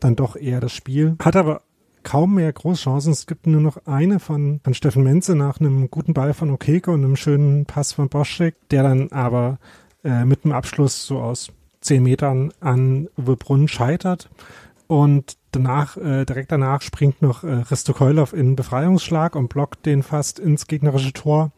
[0.00, 1.16] dann doch eher das Spiel.
[1.20, 1.62] Hat aber
[2.02, 3.12] kaum mehr Großchancen.
[3.12, 6.90] Es gibt nur noch eine von, von Steffen Menze nach einem guten Ball von Okeke
[6.90, 9.58] und einem schönen Pass von Boschek, der dann aber
[10.04, 11.48] äh, mit dem Abschluss so aus
[11.80, 14.30] zehn Metern an Uwe Brunn scheitert.
[14.86, 20.02] Und danach, äh, direkt danach springt noch äh, Risto Keulov in Befreiungsschlag und blockt den
[20.02, 21.52] fast ins gegnerische Tor.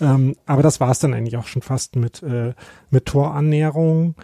[0.00, 2.54] Ähm, aber das war es dann eigentlich auch schon fast mit, äh,
[2.90, 4.14] mit Torannäherung.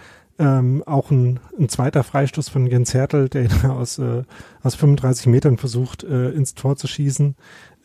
[0.40, 4.22] Ähm, auch ein, ein zweiter Freistoß von Jens Hertel, der aus, äh,
[4.62, 7.34] aus 35 Metern versucht, äh, ins Tor zu schießen,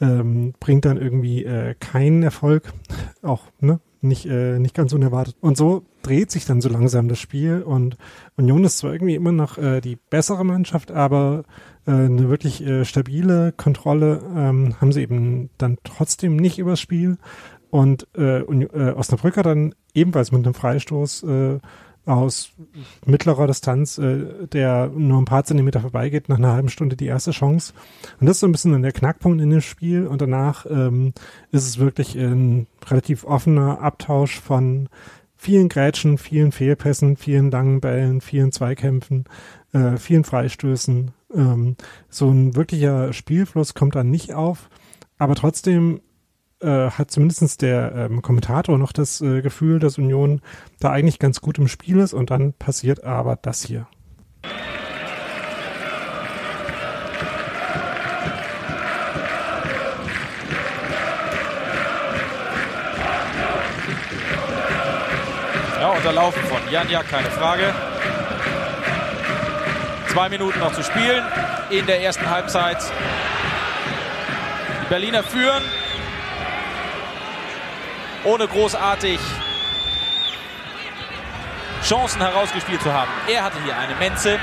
[0.02, 2.72] ähm, bringt dann irgendwie äh, keinen Erfolg.
[3.24, 3.80] Auch, ne?
[4.04, 5.38] Nicht, äh, nicht ganz unerwartet.
[5.40, 7.96] Und so dreht sich dann so langsam das Spiel und
[8.36, 11.46] Union ist zwar irgendwie immer noch äh, die bessere Mannschaft, aber
[11.88, 17.18] äh, eine wirklich äh, stabile Kontrolle ähm, haben sie eben dann trotzdem nicht übers Spiel.
[17.70, 21.60] Und äh, äh, Osnabrück hat dann ebenfalls mit einem Freistoß äh,
[22.06, 22.52] aus
[23.06, 27.32] mittlerer Distanz, äh, der nur ein paar Zentimeter vorbeigeht, nach einer halben Stunde die erste
[27.32, 27.74] Chance.
[28.20, 30.08] Und das ist so ein bisschen der Knackpunkt in dem Spiel.
[30.08, 31.14] Und danach ähm,
[31.52, 34.90] ist es wirklich ein relativ offener Abtausch von
[35.36, 39.26] vielen Grätschen, vielen Fehlpässen, vielen langen Bällen, vielen Zweikämpfen,
[39.74, 41.12] äh, vielen Freistößen.
[41.34, 41.76] Ähm,
[42.10, 44.70] so ein wirklicher Spielfluss kommt dann nicht auf.
[45.18, 46.02] Aber trotzdem
[46.64, 50.42] äh, hat zumindest der ähm, Kommentator noch das äh, Gefühl, dass Union
[50.80, 53.86] da eigentlich ganz gut im Spiel ist und dann passiert aber das hier.
[65.80, 67.74] Ja, unterlaufen von Janja, keine Frage.
[70.08, 71.24] Zwei Minuten noch zu spielen
[71.70, 72.78] in der ersten Halbzeit.
[74.82, 75.64] Die Berliner führen
[78.24, 79.20] ohne großartig
[81.84, 83.12] Chancen herausgespielt zu haben.
[83.28, 84.40] Er hatte hier eine Menze.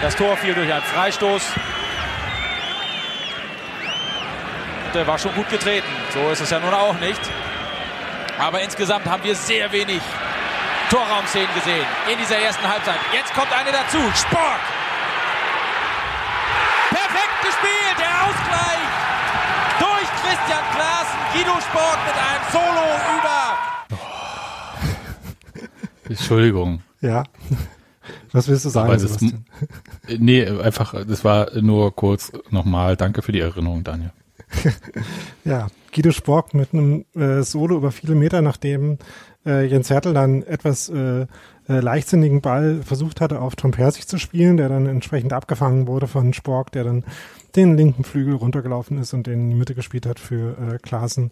[0.00, 1.42] Das Tor fiel durch einen Freistoß.
[4.94, 5.88] Der war schon gut getreten.
[6.12, 7.20] So ist es ja nun auch nicht.
[8.38, 10.00] Aber insgesamt haben wir sehr wenig
[10.90, 12.98] Torraumszenen gesehen in dieser ersten Halbzeit.
[13.12, 13.98] Jetzt kommt eine dazu.
[14.14, 14.60] Spork.
[16.90, 17.98] Perfekt gespielt.
[17.98, 18.86] Der Ausgleich
[19.80, 21.18] durch Christian Klaassen.
[21.32, 22.86] Guido Spork mit einem Solo
[23.18, 23.58] über.
[26.24, 26.80] Entschuldigung.
[27.02, 27.24] Ja.
[28.32, 29.18] Was willst du sagen, Aber das,
[30.18, 32.96] nee, einfach, das war nur kurz nochmal.
[32.96, 34.10] Danke für die Erinnerung, Daniel.
[35.44, 38.98] Ja, Guido Spork mit einem äh, Solo über viele Meter, nachdem
[39.44, 41.26] äh, Jens Hertel dann etwas äh, äh,
[41.66, 46.32] leichtsinnigen Ball versucht hatte, auf Tom Persig zu spielen, der dann entsprechend abgefangen wurde von
[46.32, 47.04] Spork, der dann
[47.56, 51.30] den linken Flügel runtergelaufen ist und den in die Mitte gespielt hat für äh, Klaassen,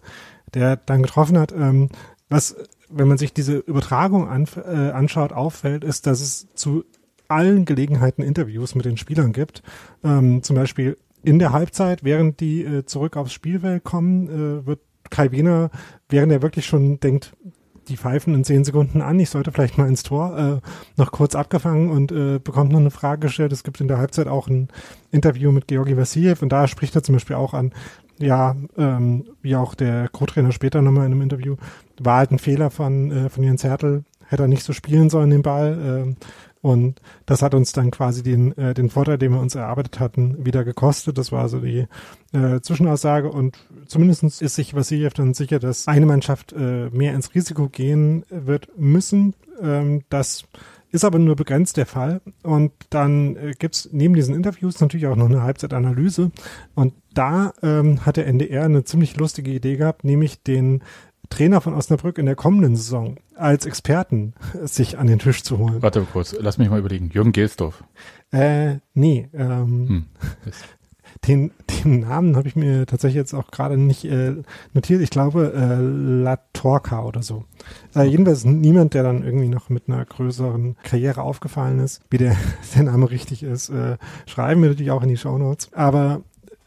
[0.53, 1.51] der dann getroffen hat.
[1.51, 1.89] Ähm,
[2.33, 2.55] was,
[2.89, 6.83] wenn man sich diese Übertragung an, äh, anschaut, auffällt, ist, dass es zu
[7.27, 9.63] allen Gelegenheiten Interviews mit den Spielern gibt.
[10.03, 14.81] Ähm, zum Beispiel in der Halbzeit, während die äh, zurück aufs Spielfeld kommen, äh, wird
[15.09, 15.69] Kai Wiener,
[16.09, 17.33] während er wirklich schon denkt,
[17.87, 21.35] die pfeifen in zehn Sekunden an, ich sollte vielleicht mal ins Tor, äh, noch kurz
[21.35, 23.51] abgefangen und äh, bekommt noch eine Frage gestellt.
[23.51, 24.69] Es gibt in der Halbzeit auch ein
[25.11, 27.73] Interview mit Georgi Vassiljev und da spricht er zum Beispiel auch an,
[28.23, 31.55] ja, ähm, wie auch der Co-Trainer später nochmal in einem Interview,
[31.99, 35.29] war halt ein Fehler von, äh, von Jens Hertel, hätte er nicht so spielen sollen,
[35.29, 36.15] den Ball.
[36.17, 36.25] Äh,
[36.63, 40.45] und das hat uns dann quasi den, äh, den Vorteil, den wir uns erarbeitet hatten,
[40.45, 41.17] wieder gekostet.
[41.17, 41.87] Das war so die
[42.31, 43.29] äh, Zwischenaussage.
[43.29, 48.23] Und zumindestens ist sich Vassiljev dann sicher, dass eine Mannschaft äh, mehr ins Risiko gehen
[48.29, 49.35] wird müssen.
[49.61, 50.45] Ähm, das
[50.93, 52.21] ist aber nur begrenzt der Fall.
[52.43, 56.31] Und dann äh, gibt's neben diesen Interviews natürlich auch noch eine Halbzeitanalyse.
[56.75, 60.83] Und da ähm, hat der NDR eine ziemlich lustige Idee gehabt, nämlich den
[61.29, 65.81] Trainer von Osnabrück in der kommenden Saison als Experten sich an den Tisch zu holen.
[65.81, 67.09] Warte kurz, lass mich mal überlegen.
[67.11, 67.83] Jürgen Gelsdorf.
[68.31, 70.05] Äh, nee, ähm, Hm.
[71.27, 71.51] den,
[71.83, 74.33] den Namen habe ich mir tatsächlich jetzt auch gerade nicht äh,
[74.73, 75.01] notiert.
[75.01, 77.45] Ich glaube äh, La Torca oder so.
[77.95, 82.35] Äh, jedenfalls niemand, der dann irgendwie noch mit einer größeren Karriere aufgefallen ist, wie der,
[82.75, 83.69] der Name richtig ist.
[83.69, 85.71] Äh, schreiben wir natürlich auch in die Shownotes.
[85.73, 86.21] Aber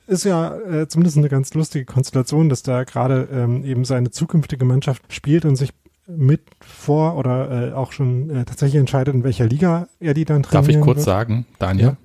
[0.07, 4.65] ist ja äh, zumindest eine ganz lustige Konstellation, dass da gerade ähm, eben seine zukünftige
[4.65, 5.73] Mannschaft spielt und sich
[6.07, 10.45] mit vor oder äh, auch schon äh, tatsächlich entscheidet, in welcher Liga er die dann
[10.45, 11.05] trainieren Darf ich kurz wird.
[11.07, 11.97] sagen, Daniel?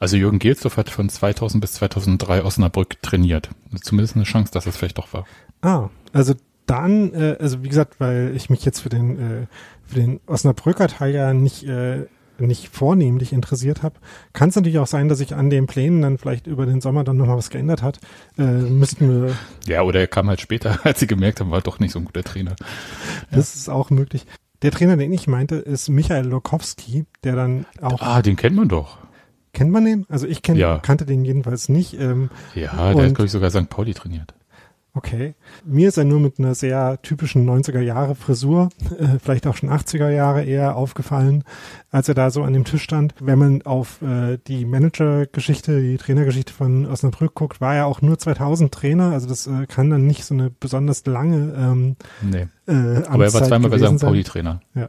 [0.00, 3.50] Also Jürgen Gelsdorf hat von 2000 bis 2003 Osnabrück trainiert.
[3.82, 5.26] Zumindest eine Chance, dass es vielleicht doch war.
[5.62, 6.34] Ah, also
[6.66, 9.46] dann, äh, also wie gesagt, weil ich mich jetzt für den äh,
[9.84, 12.06] für den Osnabrücker Teil ja nicht äh,
[12.38, 13.94] nicht vornehmlich interessiert habe,
[14.34, 17.02] kann es natürlich auch sein, dass sich an den Plänen dann vielleicht über den Sommer
[17.02, 17.98] dann nochmal was geändert hat.
[18.36, 19.34] Äh, müssten wir,
[19.66, 22.04] Ja, oder er kam halt später, als sie gemerkt haben, war doch nicht so ein
[22.04, 22.54] guter Trainer.
[23.30, 24.26] das ist auch möglich.
[24.60, 28.68] Der Trainer, den ich meinte, ist Michael Lokowski, der dann auch Ah, den kennt man
[28.68, 28.98] doch.
[29.56, 30.06] Kennt man den?
[30.08, 30.78] Also ich kenn, Ja.
[30.78, 31.98] kannte den jedenfalls nicht.
[31.98, 33.68] Ähm, Ja, der hat, glaube ich, sogar St.
[33.70, 34.34] Pauli trainiert.
[34.96, 35.34] Okay.
[35.66, 39.68] Mir ist er nur mit einer sehr typischen 90er Jahre Frisur, äh, vielleicht auch schon
[39.68, 41.44] 80er Jahre eher aufgefallen,
[41.90, 43.14] als er da so an dem Tisch stand.
[43.20, 48.18] Wenn man auf äh, die Manager-Geschichte, die Trainergeschichte von Osnabrück guckt, war er auch nur
[48.18, 52.46] 2000 Trainer, also das äh, kann dann nicht so eine besonders lange ähm, Nee.
[52.66, 53.84] äh, Aber er war zweimal bei St.
[53.84, 53.98] sein.
[53.98, 54.60] Pauli-Trainer.
[54.74, 54.88] Ja.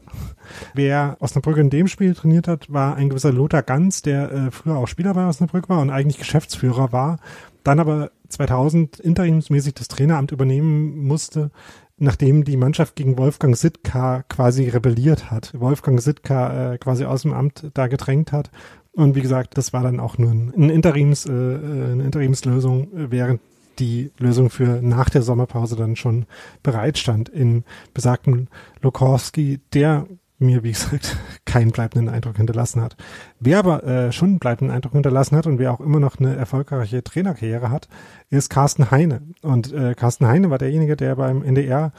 [0.74, 4.78] Wer Osnabrück in dem Spiel trainiert hat, war ein gewisser Lothar Ganz, der äh, früher
[4.78, 7.20] auch Spieler bei Osnabrück war und eigentlich Geschäftsführer war,
[7.63, 11.52] dann aber 2000 interimsmäßig das Traineramt übernehmen musste,
[11.98, 15.60] nachdem die Mannschaft gegen Wolfgang Sitka quasi rebelliert hat.
[15.60, 18.52] Wolfgang Sitka äh, quasi aus dem Amt da gedrängt hat.
[18.92, 22.94] Und wie gesagt, das war dann auch nur ein, ein Interims, äh, äh, eine Interimslösung,
[22.94, 23.42] äh, während
[23.80, 26.26] die Lösung für nach der Sommerpause dann schon
[26.63, 27.63] bereitstand in
[27.94, 28.48] besagten
[28.82, 30.08] Lokowski, der
[30.39, 32.95] mir, wie gesagt, keinen bleibenden Eindruck hinterlassen hat.
[33.39, 36.36] Wer aber äh, schon einen bleibenden Eindruck hinterlassen hat und wer auch immer noch eine
[36.36, 37.88] erfolgreiche Trainerkarriere hat,
[38.30, 39.21] ist Carsten Heine.
[39.41, 41.91] Und äh, Carsten Heine war derjenige, der beim NDR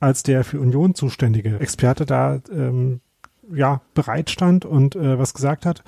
[0.00, 3.00] als der für Union zuständige Experte da ähm,
[3.52, 5.82] ja bereit stand und äh, was gesagt hat.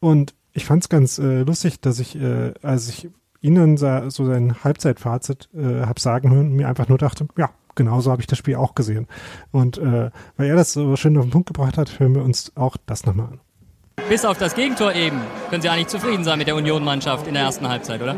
[0.00, 3.08] Und ich fand es ganz äh, lustig, dass ich, äh, als ich
[3.40, 8.22] Ihnen so sein Halbzeitfazit äh, hab sagen hören, mir einfach nur dachte, ja, genauso habe
[8.22, 9.06] ich das Spiel auch gesehen.
[9.50, 12.52] Und äh, weil er das so schön auf den Punkt gebracht hat, hören wir uns
[12.56, 13.40] auch das nochmal an.
[14.08, 17.44] Bis auf das Gegentor eben können Sie eigentlich zufrieden sein mit der Union-Mannschaft in der
[17.44, 18.16] ersten Halbzeit, oder?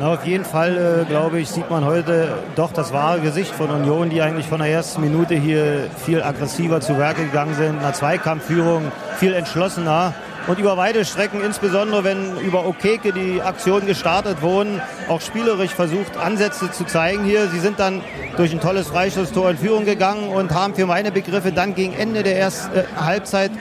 [0.00, 3.70] Na, auf jeden Fall, äh, glaube ich, sieht man heute doch das wahre Gesicht von
[3.70, 7.92] Union, die eigentlich von der ersten Minute hier viel aggressiver zu Werke gegangen sind, einer
[7.92, 10.12] Zweikampfführung viel entschlossener
[10.46, 16.16] und über weite Strecken, insbesondere wenn über Okeke die Aktionen gestartet wurden, auch spielerisch versucht,
[16.16, 17.48] Ansätze zu zeigen hier.
[17.48, 18.02] Sie sind dann
[18.36, 22.22] durch ein tolles Freistoßtor in Führung gegangen und haben für meine Begriffe dann gegen Ende
[22.22, 23.52] der ersten äh, Halbzeit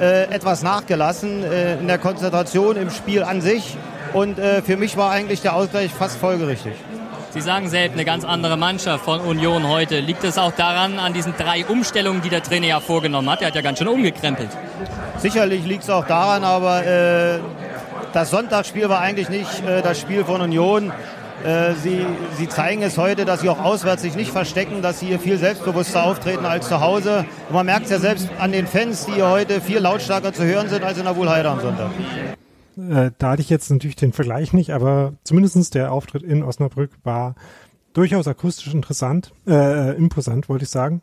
[0.00, 3.76] äh, etwas nachgelassen äh, in der Konzentration im Spiel an sich.
[4.12, 6.72] Und äh, für mich war eigentlich der Ausgleich fast folgerichtig.
[7.30, 10.00] Sie sagen selbst, eine ganz andere Mannschaft von Union heute.
[10.00, 13.40] Liegt es auch daran, an diesen drei Umstellungen, die der Trainer ja vorgenommen hat?
[13.40, 14.48] Er hat ja ganz schön umgekrempelt.
[15.18, 17.38] Sicherlich liegt es auch daran, aber äh,
[18.12, 20.92] das Sonntagsspiel war eigentlich nicht äh, das Spiel von Union.
[21.44, 22.04] Äh, sie,
[22.36, 25.38] sie zeigen es heute, dass sie auch auswärts sich nicht verstecken, dass sie hier viel
[25.38, 27.24] selbstbewusster auftreten als zu Hause.
[27.48, 30.44] Und man merkt es ja selbst an den Fans, die hier heute viel lautstärker zu
[30.44, 31.90] hören sind als in der Wuhlheide am Sonntag.
[32.88, 36.90] Äh, da hatte ich jetzt natürlich den Vergleich nicht, aber zumindestens der Auftritt in Osnabrück
[37.02, 37.34] war
[37.92, 41.02] durchaus akustisch interessant, äh, imposant, wollte ich sagen.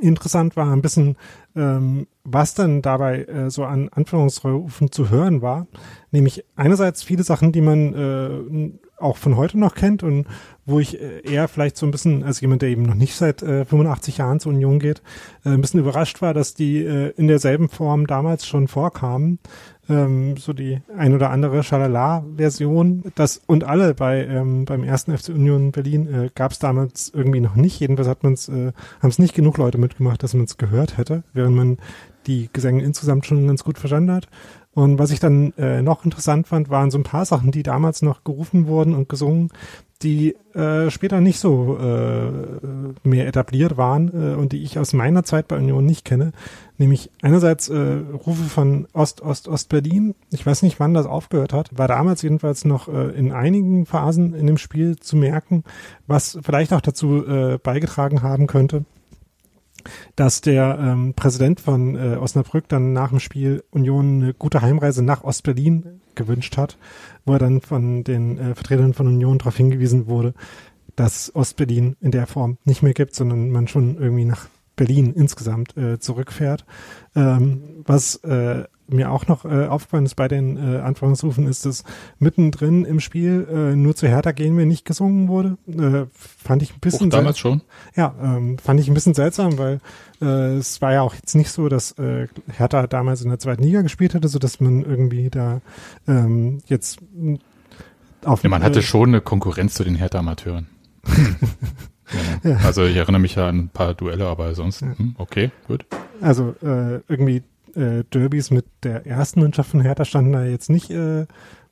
[0.00, 1.16] Interessant war ein bisschen,
[1.56, 5.66] ähm, was dann dabei äh, so an Anführungsrufen zu hören war.
[6.12, 10.26] Nämlich einerseits viele Sachen, die man äh, auch von heute noch kennt und
[10.66, 13.42] wo ich äh, eher vielleicht so ein bisschen, als jemand, der eben noch nicht seit
[13.42, 15.02] äh, 85 Jahren zur Union geht,
[15.44, 19.40] äh, ein bisschen überrascht war, dass die äh, in derselben Form damals schon vorkamen.
[19.88, 23.04] Ähm, so die ein oder andere Schalala-Version.
[23.14, 27.40] Das und alle bei ähm, beim ersten FC Union Berlin äh, gab es damals irgendwie
[27.40, 27.80] noch nicht.
[27.80, 30.98] Jedenfalls hat man es, äh, haben es nicht genug Leute mitgemacht, dass man es gehört
[30.98, 31.78] hätte, während man
[32.26, 34.28] die Gesänge insgesamt schon ganz gut verstanden hat.
[34.72, 38.02] Und was ich dann äh, noch interessant fand, waren so ein paar Sachen, die damals
[38.02, 39.48] noch gerufen wurden und gesungen,
[40.02, 42.30] die äh, später nicht so äh,
[43.02, 46.32] mehr etabliert waren äh, und die ich aus meiner Zeit bei Union nicht kenne.
[46.76, 50.14] Nämlich einerseits äh, Rufe von Ost, Ost, Ost-Berlin.
[50.30, 51.76] Ich weiß nicht, wann das aufgehört hat.
[51.76, 55.64] War damals jedenfalls noch äh, in einigen Phasen in dem Spiel zu merken,
[56.06, 58.84] was vielleicht auch dazu äh, beigetragen haben könnte,
[60.16, 65.02] dass der ähm, Präsident von äh, Osnabrück dann nach dem Spiel Union eine gute Heimreise
[65.02, 66.76] nach Ostberlin gewünscht hat,
[67.24, 70.34] wo er dann von den äh, Vertretern von Union darauf hingewiesen wurde,
[70.96, 75.76] dass Ostberlin in der Form nicht mehr gibt, sondern man schon irgendwie nach Berlin insgesamt
[75.76, 76.64] äh, zurückfährt.
[77.14, 81.84] Ähm, was äh, mir auch noch äh, aufgefallen ist bei den äh, Anfangsrufen, ist, dass
[82.18, 85.58] mittendrin im Spiel äh, nur zu Hertha gehen wir nicht gesungen wurde.
[85.66, 87.62] Äh, fand ich ein bisschen Auch damals schon?
[87.94, 89.80] Ja, ähm, fand ich ein bisschen seltsam, weil
[90.20, 93.62] äh, es war ja auch jetzt nicht so, dass äh, Hertha damals in der zweiten
[93.62, 95.60] Liga gespielt hätte, so dass man irgendwie da
[96.06, 96.98] ähm, jetzt
[98.24, 100.66] auf Ja, man hatte äh, schon eine Konkurrenz zu den Hertha-Amateuren.
[102.42, 102.56] ja, Ja.
[102.64, 105.84] Also ich erinnere mich ja an ein paar Duelle, aber sonst, hm, okay, gut.
[106.20, 107.42] Also äh, irgendwie
[107.78, 111.26] äh, Derbys mit der ersten Mannschaft von Hertha standen da jetzt nicht äh,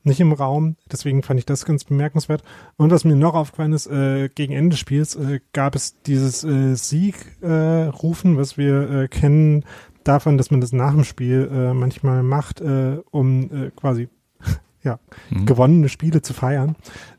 [0.07, 0.77] nicht im Raum.
[0.91, 2.43] Deswegen fand ich das ganz bemerkenswert.
[2.77, 6.45] Und was mir noch aufgefallen ist, äh, gegen Ende des Spiels äh, gab es dieses
[6.45, 9.65] äh, Sieg-Rufen, äh, rufen, was wir äh, kennen
[10.05, 14.09] davon, dass man das nach dem Spiel äh, manchmal macht, äh, um äh, quasi
[14.85, 15.47] ja, Mhm.
[15.47, 16.77] gewonnene Spiele zu feiern.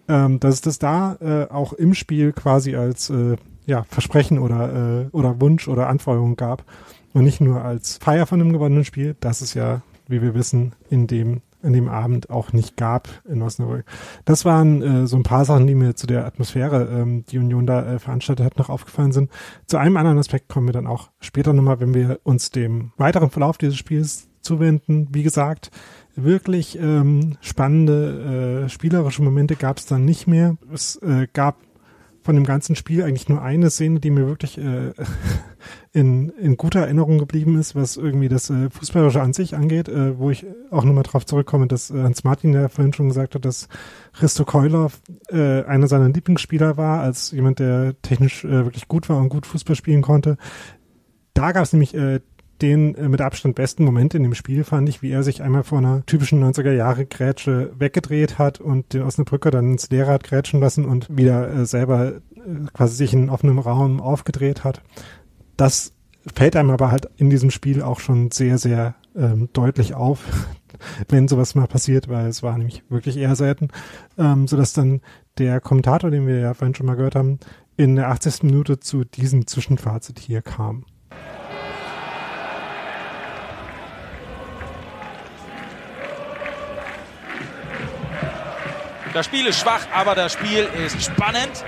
[0.07, 5.01] Ähm, dass es das da äh, auch im Spiel quasi als äh, ja, Versprechen oder,
[5.01, 6.63] äh, oder Wunsch oder Anforderung gab
[7.17, 9.15] und nicht nur als Feier von einem gewonnenen Spiel.
[9.19, 13.41] Das ist ja, wie wir wissen, in dem an dem Abend auch nicht gab in
[13.41, 13.83] Osnabrück.
[14.25, 17.65] Das waren äh, so ein paar Sachen, die mir zu der Atmosphäre, ähm, die Union
[17.65, 19.31] da äh, veranstaltet hat, noch aufgefallen sind.
[19.65, 23.31] Zu einem anderen Aspekt kommen wir dann auch später nochmal, wenn wir uns dem weiteren
[23.31, 25.07] Verlauf dieses Spiels zuwenden.
[25.11, 25.71] Wie gesagt,
[26.15, 30.57] wirklich ähm, spannende äh, spielerische Momente gab es dann nicht mehr.
[30.71, 31.57] Es äh, gab
[32.27, 34.91] von dem ganzen Spiel eigentlich nur eine Szene, die mir wirklich äh,
[35.97, 40.19] in, in guter Erinnerung geblieben ist, was irgendwie das äh, Fußballerische an sich angeht, äh,
[40.19, 43.45] wo ich auch nochmal drauf zurückkomme, dass äh, Hans Martin ja vorhin schon gesagt hat,
[43.45, 43.67] dass
[44.13, 49.17] Christo Keulov äh, einer seiner Lieblingsspieler war, als jemand, der technisch äh, wirklich gut war
[49.17, 50.37] und gut Fußball spielen konnte.
[51.33, 52.19] Da gab es nämlich äh,
[52.61, 55.63] den äh, mit Abstand besten Moment in dem Spiel fand ich, wie er sich einmal
[55.63, 60.23] vor einer typischen 90er Jahre Grätsche weggedreht hat und den Osnabrücker dann ins Leere hat
[60.23, 62.19] grätschen lassen und wieder äh, selber äh,
[62.73, 64.81] quasi sich in offenem Raum aufgedreht hat.
[65.57, 65.91] Das
[66.35, 70.19] fällt einem aber halt in diesem Spiel auch schon sehr, sehr ähm, deutlich auf,
[71.09, 73.69] wenn sowas mal passiert, weil es war nämlich wirklich eher selten,
[74.19, 75.01] ähm, sodass dann
[75.39, 77.39] der Kommentator, den wir ja vorhin schon mal gehört haben,
[77.75, 78.43] in der 80.
[78.43, 80.85] Minute zu diesem Zwischenfazit hier kam.
[89.13, 91.63] Das Spiel ist schwach, aber das Spiel ist spannend.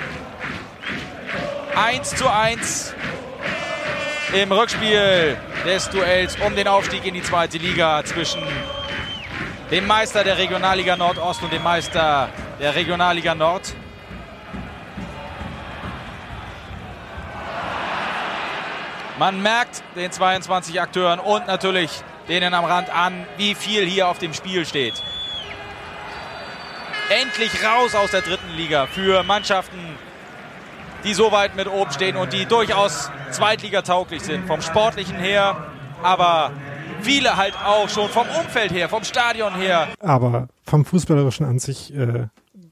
[1.75, 2.93] 1 zu 1
[4.33, 8.41] im Rückspiel des Duells um den Aufstieg in die zweite Liga zwischen
[9.71, 13.73] dem Meister der Regionalliga Nordost und dem Meister der Regionalliga Nord.
[19.17, 21.91] Man merkt den 22 Akteuren und natürlich
[22.27, 25.01] denen am Rand an, wie viel hier auf dem Spiel steht
[27.09, 29.97] endlich raus aus der dritten Liga für Mannschaften,
[31.03, 35.67] die so weit mit oben stehen und die durchaus zweitligatauglich sind, vom sportlichen her,
[36.03, 36.51] aber
[37.01, 39.87] viele halt auch schon vom Umfeld her, vom Stadion her.
[39.99, 42.27] Aber vom Fußballerischen an sich äh,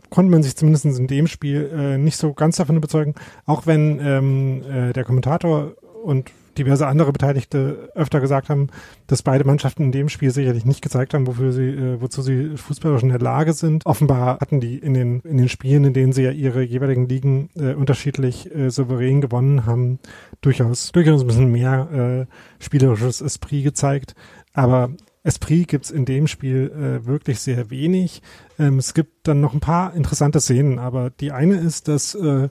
[0.10, 4.00] konnte man sich zumindest in dem Spiel äh, nicht so ganz davon überzeugen, auch wenn
[4.00, 8.68] ähm, äh, der Kommentator und diverse andere Beteiligte öfter gesagt haben,
[9.08, 12.58] dass beide Mannschaften in dem Spiel sicherlich nicht gezeigt haben, wofür sie, äh, wozu sie
[12.58, 13.86] fußballerisch in der Lage sind.
[13.86, 17.50] Offenbar hatten die in den, in den Spielen, in denen sie ja ihre jeweiligen Ligen
[17.56, 20.00] äh, unterschiedlich äh, souverän gewonnen haben,
[20.42, 24.16] durchaus, durchaus ein bisschen mehr äh, spielerisches Esprit gezeigt.
[24.54, 24.90] Aber
[25.28, 28.22] Esprit gibt's in dem Spiel äh, wirklich sehr wenig.
[28.58, 32.48] Ähm, es gibt dann noch ein paar interessante Szenen, aber die eine ist, dass äh,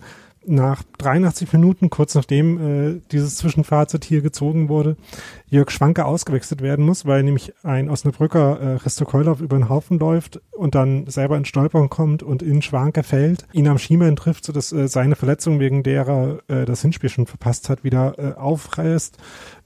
[0.46, 2.58] nach 83 Minuten, kurz nachdem
[2.96, 4.96] äh, dieses Zwischenfazit hier gezogen wurde,
[5.48, 9.98] Jörg Schwanke ausgewechselt werden muss, weil nämlich ein Osnabrücker äh, Risto Keulhoff über den Haufen
[9.98, 14.44] läuft und dann selber in Stolpern kommt und in Schwanke fällt, ihn am Schienbein trifft,
[14.44, 18.38] sodass äh, seine Verletzung, wegen der er äh, das Hinspiel schon verpasst hat, wieder äh,
[18.38, 19.18] aufreißt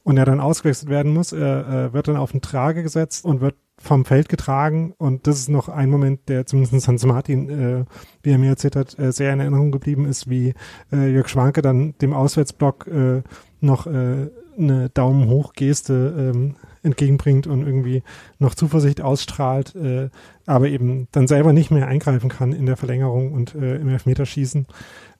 [0.02, 1.32] und er dann ausgewechselt werden muss.
[1.32, 4.94] Er äh, wird dann auf den Trage gesetzt und wird vom Feld getragen.
[4.98, 7.84] Und das ist noch ein Moment, der zumindest Hans Martin, äh,
[8.22, 10.54] wie er mir erzählt hat, äh, sehr in Erinnerung geblieben ist, wie
[10.92, 13.22] äh, Jörg Schwanke dann dem Auswärtsblock äh,
[13.60, 18.02] noch äh, eine Daumen hoch Geste ähm, entgegenbringt und irgendwie
[18.38, 20.10] noch Zuversicht ausstrahlt, äh,
[20.46, 24.66] aber eben dann selber nicht mehr eingreifen kann in der Verlängerung und äh, im Elfmeterschießen.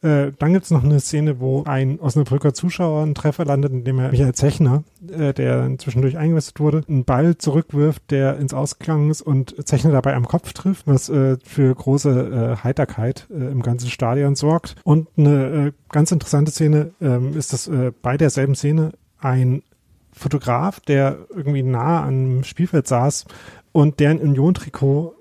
[0.03, 4.11] Äh, dann gibt's noch eine Szene, wo ein Osnabrücker Zuschauer einen Treffer landet, indem er
[4.11, 9.55] Michael Zechner, äh, der zwischendurch eingewechselt wurde, einen Ball zurückwirft, der ins Ausgegangen ist und
[9.69, 14.37] Zechner dabei am Kopf trifft, was äh, für große äh, Heiterkeit äh, im ganzen Stadion
[14.37, 14.77] sorgt.
[14.85, 19.63] Und eine äh, ganz interessante Szene ähm, ist, dass äh, bei derselben Szene ein
[20.21, 23.25] Fotograf, der irgendwie nah am Spielfeld saß
[23.73, 25.15] und der ein Union-Trikot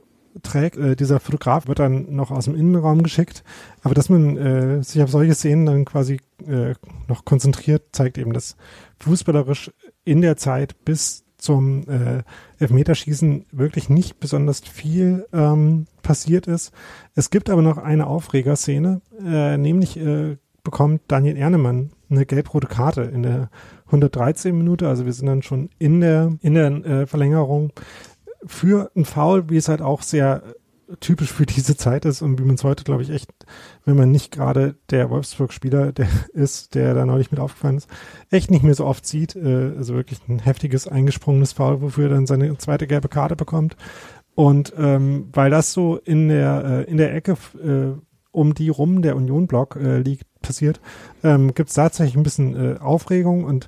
[0.43, 0.77] trägt.
[0.77, 3.43] Äh, dieser Fotograf wird dann noch aus dem Innenraum geschickt.
[3.81, 6.73] Aber dass man äh, sich auf solche Szenen dann quasi äh,
[7.07, 8.57] noch konzentriert, zeigt eben, dass
[8.99, 9.71] fußballerisch
[10.03, 12.23] in der Zeit bis zum äh,
[12.59, 16.73] Elfmeterschießen wirklich nicht besonders viel ähm, passiert ist.
[17.15, 23.03] Es gibt aber noch eine Aufregerszene, äh, nämlich äh, bekommt Daniel Ernemann eine gelb-rote Karte
[23.03, 23.49] in der
[23.89, 27.71] 113 Minute, also wir sind dann schon in der in der äh, Verlängerung
[28.45, 30.43] für ein Foul, wie es halt auch sehr
[30.99, 33.31] typisch für diese Zeit ist und wie man es heute, glaube ich, echt,
[33.85, 37.89] wenn man nicht gerade der Wolfsburg-Spieler der ist, der da neulich mit aufgefallen ist,
[38.29, 39.35] echt nicht mehr so oft sieht.
[39.35, 43.75] Äh, also wirklich ein heftiges, eingesprungenes Foul, wofür er dann seine zweite gelbe Karte bekommt.
[44.35, 47.99] Und ähm, weil das so in der äh, in der Ecke äh,
[48.31, 50.79] um die rum der Union-Block äh, liegt, passiert,
[51.23, 53.67] ähm, gibt es tatsächlich ein bisschen äh, Aufregung und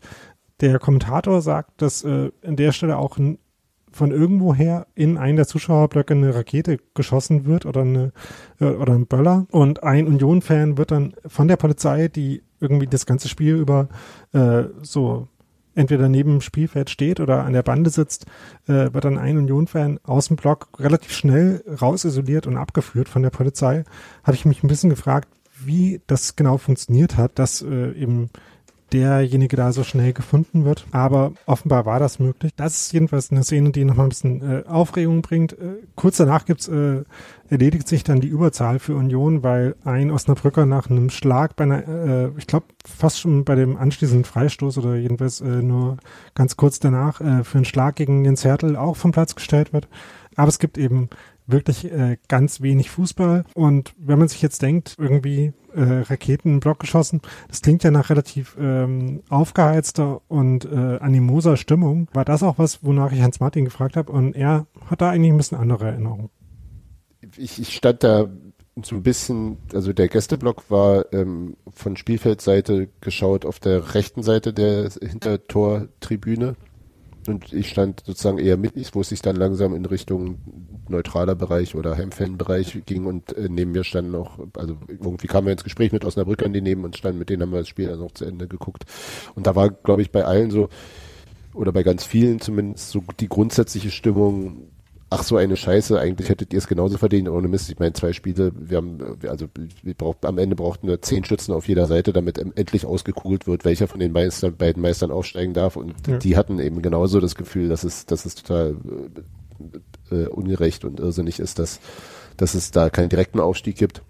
[0.61, 3.17] der Kommentator sagt, dass äh, an der Stelle auch
[3.91, 8.13] von irgendwoher in einen der Zuschauerblöcke eine Rakete geschossen wird oder eine
[8.59, 13.05] äh, oder ein Böller und ein Union-Fan wird dann von der Polizei, die irgendwie das
[13.05, 13.89] ganze Spiel über
[14.33, 15.27] äh, so
[15.75, 18.25] entweder neben dem Spielfeld steht oder an der Bande sitzt,
[18.67, 23.29] äh, wird dann ein Union-Fan aus dem Block relativ schnell rausisoliert und abgeführt von der
[23.29, 23.83] Polizei.
[24.23, 25.29] Habe ich mich ein bisschen gefragt,
[25.65, 28.29] wie das genau funktioniert hat, dass äh, eben
[28.91, 30.85] derjenige da so schnell gefunden wird.
[30.91, 32.51] Aber offenbar war das möglich.
[32.55, 35.53] Das ist jedenfalls eine Szene, die nochmal ein bisschen äh, Aufregung bringt.
[35.53, 37.03] Äh, kurz danach gibt's, äh,
[37.49, 41.87] erledigt sich dann die Überzahl für Union, weil ein Osnabrücker nach einem Schlag bei einer,
[41.87, 45.97] äh, ich glaube fast schon bei dem anschließenden Freistoß oder jedenfalls äh, nur
[46.35, 49.87] ganz kurz danach äh, für einen Schlag gegen den Zertel auch vom Platz gestellt wird.
[50.35, 51.09] Aber es gibt eben
[51.47, 53.45] wirklich äh, ganz wenig Fußball.
[53.53, 57.91] Und wenn man sich jetzt denkt, irgendwie äh, Raketen in Block geschossen, das klingt ja
[57.91, 62.07] nach relativ ähm, aufgeheizter und äh, animoser Stimmung.
[62.13, 64.11] War das auch was, wonach ich Hans Martin gefragt habe?
[64.11, 66.29] Und er hat da eigentlich ein bisschen andere Erinnerungen.
[67.37, 68.27] Ich, ich stand da
[68.83, 74.53] so ein bisschen, also der Gästeblock war ähm, von Spielfeldseite geschaut auf der rechten Seite
[74.53, 76.55] der Hintertortribüne
[77.27, 80.39] und ich stand sozusagen eher mittig, wo es sich dann langsam in Richtung
[80.89, 85.53] neutraler Bereich oder Heimfanbereich ging und äh, neben mir standen noch, also irgendwie kamen wir
[85.53, 87.99] ins Gespräch mit Osnabrückern, die neben uns standen, mit denen haben wir das Spiel dann
[87.99, 88.85] noch zu Ende geguckt.
[89.35, 90.69] Und da war, glaube ich, bei allen so,
[91.53, 94.69] oder bei ganz vielen zumindest so die grundsätzliche Stimmung,
[95.11, 97.69] ach so eine Scheiße, eigentlich hättet ihr es genauso verdient, ohne Mist.
[97.69, 99.47] Ich meine, zwei Spiele, wir haben, also
[99.83, 103.65] wir braucht, am Ende brauchten wir zehn Schützen auf jeder Seite, damit endlich ausgekugelt wird,
[103.65, 105.75] welcher von den Meistern, beiden Meistern aufsteigen darf.
[105.75, 106.17] Und ja.
[106.17, 108.77] die hatten eben genauso das Gefühl, dass es, dass es total
[110.11, 111.81] äh, ungerecht und irrsinnig ist, dass,
[112.37, 114.01] dass es da keinen direkten Aufstieg gibt.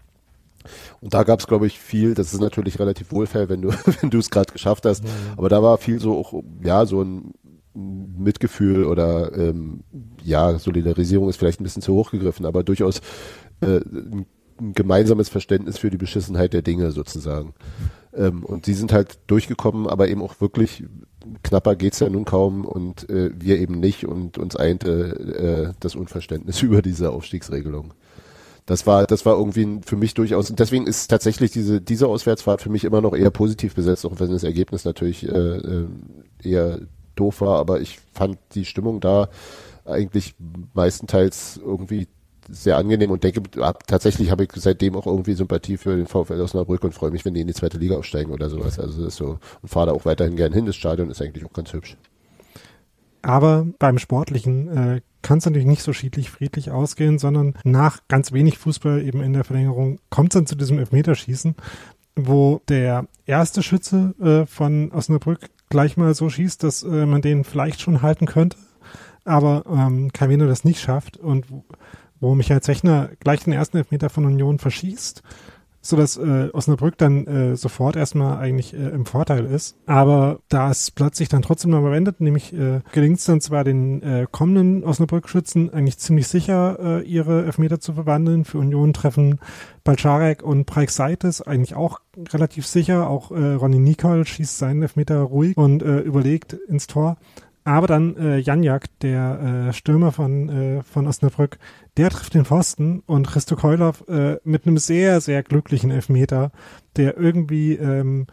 [1.01, 3.69] Und da gab es, glaube ich, viel, das ist natürlich relativ wohlfeil, wenn du,
[4.01, 5.09] wenn du es gerade geschafft hast, mhm.
[5.35, 7.33] aber da war viel so auch, ja, so ein
[7.73, 9.81] Mitgefühl oder ähm,
[10.23, 12.99] ja, Solidarisierung ist vielleicht ein bisschen zu hoch gegriffen, aber durchaus
[13.61, 14.25] äh, ein,
[14.59, 17.53] ein gemeinsames Verständnis für die Beschissenheit der Dinge sozusagen.
[18.13, 20.83] Ähm, und sie sind halt durchgekommen, aber eben auch wirklich
[21.43, 25.95] knapper geht's ja nun kaum und äh, wir eben nicht und uns einte äh, das
[25.95, 27.93] Unverständnis über diese Aufstiegsregelung.
[28.65, 32.61] Das war, das war irgendwie für mich durchaus, und deswegen ist tatsächlich diese, diese Auswärtsfahrt
[32.61, 35.87] für mich immer noch eher positiv besetzt, auch wenn das Ergebnis natürlich äh, äh
[36.43, 36.79] eher
[37.21, 39.29] doof war, aber ich fand die Stimmung da
[39.85, 40.35] eigentlich
[40.73, 42.07] meistenteils irgendwie
[42.49, 43.41] sehr angenehm und denke,
[43.87, 47.33] tatsächlich habe ich seitdem auch irgendwie Sympathie für den VfL Osnabrück und freue mich, wenn
[47.33, 48.79] die in die zweite Liga aufsteigen oder sowas.
[48.79, 50.65] Also das ist so und fahre da auch weiterhin gern hin.
[50.65, 51.97] Das Stadion ist eigentlich auch ganz hübsch.
[53.21, 58.31] Aber beim Sportlichen äh, kann es natürlich nicht so schiedlich friedlich ausgehen, sondern nach ganz
[58.31, 61.55] wenig Fußball eben in der Verlängerung kommt es dann zu diesem Elfmeterschießen,
[62.15, 67.43] wo der erste Schütze äh, von Osnabrück gleich mal so schießt, dass äh, man den
[67.43, 68.57] vielleicht schon halten könnte,
[69.25, 71.47] aber ähm, Calvino das nicht schafft und
[72.19, 75.23] wo Michael Zechner gleich den ersten Elfmeter von Union verschießt
[75.81, 79.75] so dass äh, Osnabrück dann äh, sofort erstmal eigentlich äh, im Vorteil ist.
[79.87, 84.03] Aber da es plötzlich dann trotzdem noch wendet, nämlich äh, gelingt es dann zwar den
[84.03, 88.45] äh, kommenden Osnabrück-Schützen eigentlich ziemlich sicher, äh, ihre Elfmeter zu verwandeln.
[88.45, 89.39] Für Union treffen
[89.83, 91.99] Balczarek und Seites eigentlich auch
[92.31, 93.09] relativ sicher.
[93.09, 97.17] Auch äh, Ronny Nicol schießt seinen Elfmeter ruhig und äh, überlegt ins Tor.
[97.63, 101.59] Aber dann äh, Janjak, der äh, Stürmer von, äh, von Osnabrück,
[101.97, 106.51] der trifft den Pfosten und Christo Keulov äh, mit einem sehr, sehr glücklichen Elfmeter,
[106.95, 108.25] der irgendwie ähm,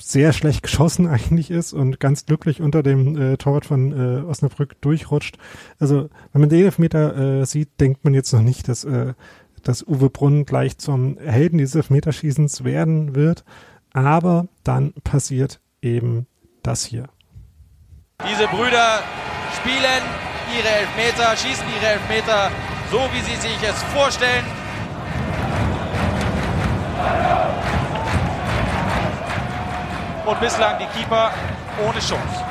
[0.00, 4.80] sehr schlecht geschossen eigentlich ist und ganz glücklich unter dem äh, Torwart von äh, Osnabrück
[4.80, 5.38] durchrutscht.
[5.78, 9.14] Also wenn man den Elfmeter äh, sieht, denkt man jetzt noch nicht, dass, äh,
[9.62, 13.44] dass Uwe Brunn gleich zum Helden dieses Elfmeterschießens werden wird.
[13.92, 16.26] Aber dann passiert eben
[16.62, 17.08] das hier.
[18.28, 19.00] Diese Brüder
[19.56, 20.02] spielen
[20.56, 22.50] ihre Elfmeter, schießen ihre Elfmeter
[22.90, 24.44] so, wie sie sich es vorstellen.
[30.24, 31.32] Und bislang die Keeper
[31.84, 32.44] ohne Chance.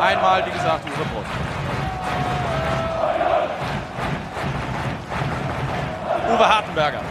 [0.00, 1.24] Einmal, wie gesagt, Uwe Brunn.
[6.34, 7.07] Uwe Hartenberger.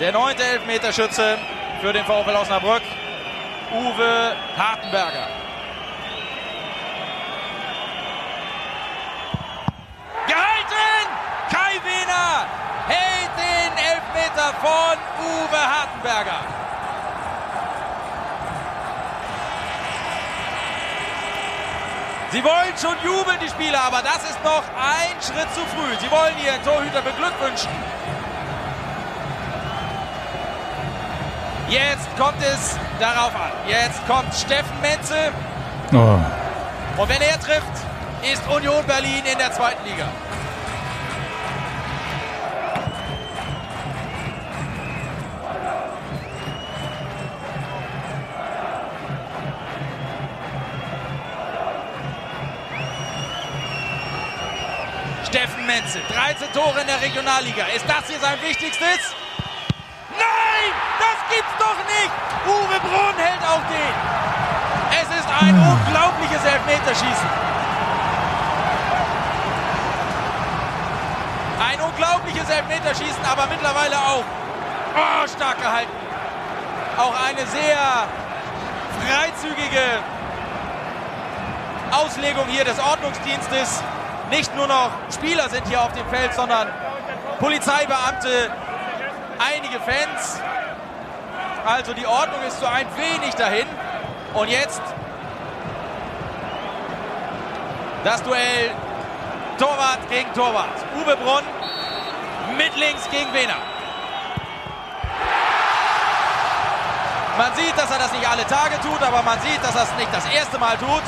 [0.00, 1.38] Der neunte Elfmeterschütze
[1.80, 2.82] für den VfL Osnabrück,
[3.72, 5.28] Uwe Hartenberger.
[10.26, 11.08] Gehalten!
[11.48, 12.46] Kai Wiener
[12.88, 16.40] hält den Elfmeter von Uwe Hartenberger.
[22.32, 25.94] Sie wollen schon jubeln, die Spieler, aber das ist noch ein Schritt zu früh.
[26.00, 27.70] Sie wollen ihren Torhüter beglückwünschen.
[31.68, 33.50] Jetzt kommt es darauf an.
[33.66, 35.32] Jetzt kommt Steffen Menzel.
[35.92, 37.00] Oh.
[37.00, 37.72] Und wenn er trifft,
[38.30, 40.08] ist Union Berlin in der zweiten Liga.
[55.26, 57.64] Steffen Menzel, 13 Tore in der Regionalliga.
[57.74, 59.14] Ist das hier sein wichtigstes?
[61.30, 62.12] Gibt's doch nicht.
[62.46, 63.94] Uwe Brunn hält auch den.
[65.00, 67.30] Es ist ein unglaubliches Elfmeterschießen.
[71.60, 74.24] Ein unglaubliches Elfmeterschießen, aber mittlerweile auch
[74.94, 75.92] oh, stark gehalten.
[76.96, 78.06] Auch eine sehr
[79.00, 80.02] freizügige
[81.90, 83.82] Auslegung hier des Ordnungsdienstes.
[84.30, 86.68] Nicht nur noch Spieler sind hier auf dem Feld, sondern
[87.38, 88.50] Polizeibeamte,
[89.38, 90.40] einige Fans.
[91.64, 93.66] Also die Ordnung ist so ein wenig dahin.
[94.34, 94.82] Und jetzt
[98.04, 98.70] das Duell
[99.58, 100.84] Torwart gegen Torwart.
[100.96, 101.44] Uwe Brunn
[102.58, 103.56] mit links gegen Wehner.
[107.38, 109.94] Man sieht, dass er das nicht alle Tage tut, aber man sieht, dass er es
[109.96, 111.02] nicht das erste Mal tut.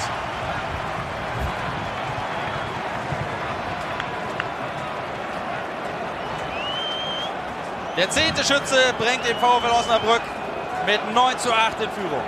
[7.97, 10.23] Der zehnte Schütze bringt den VfL Osnabrück
[10.87, 12.23] mit 9 zu 8 in Führung.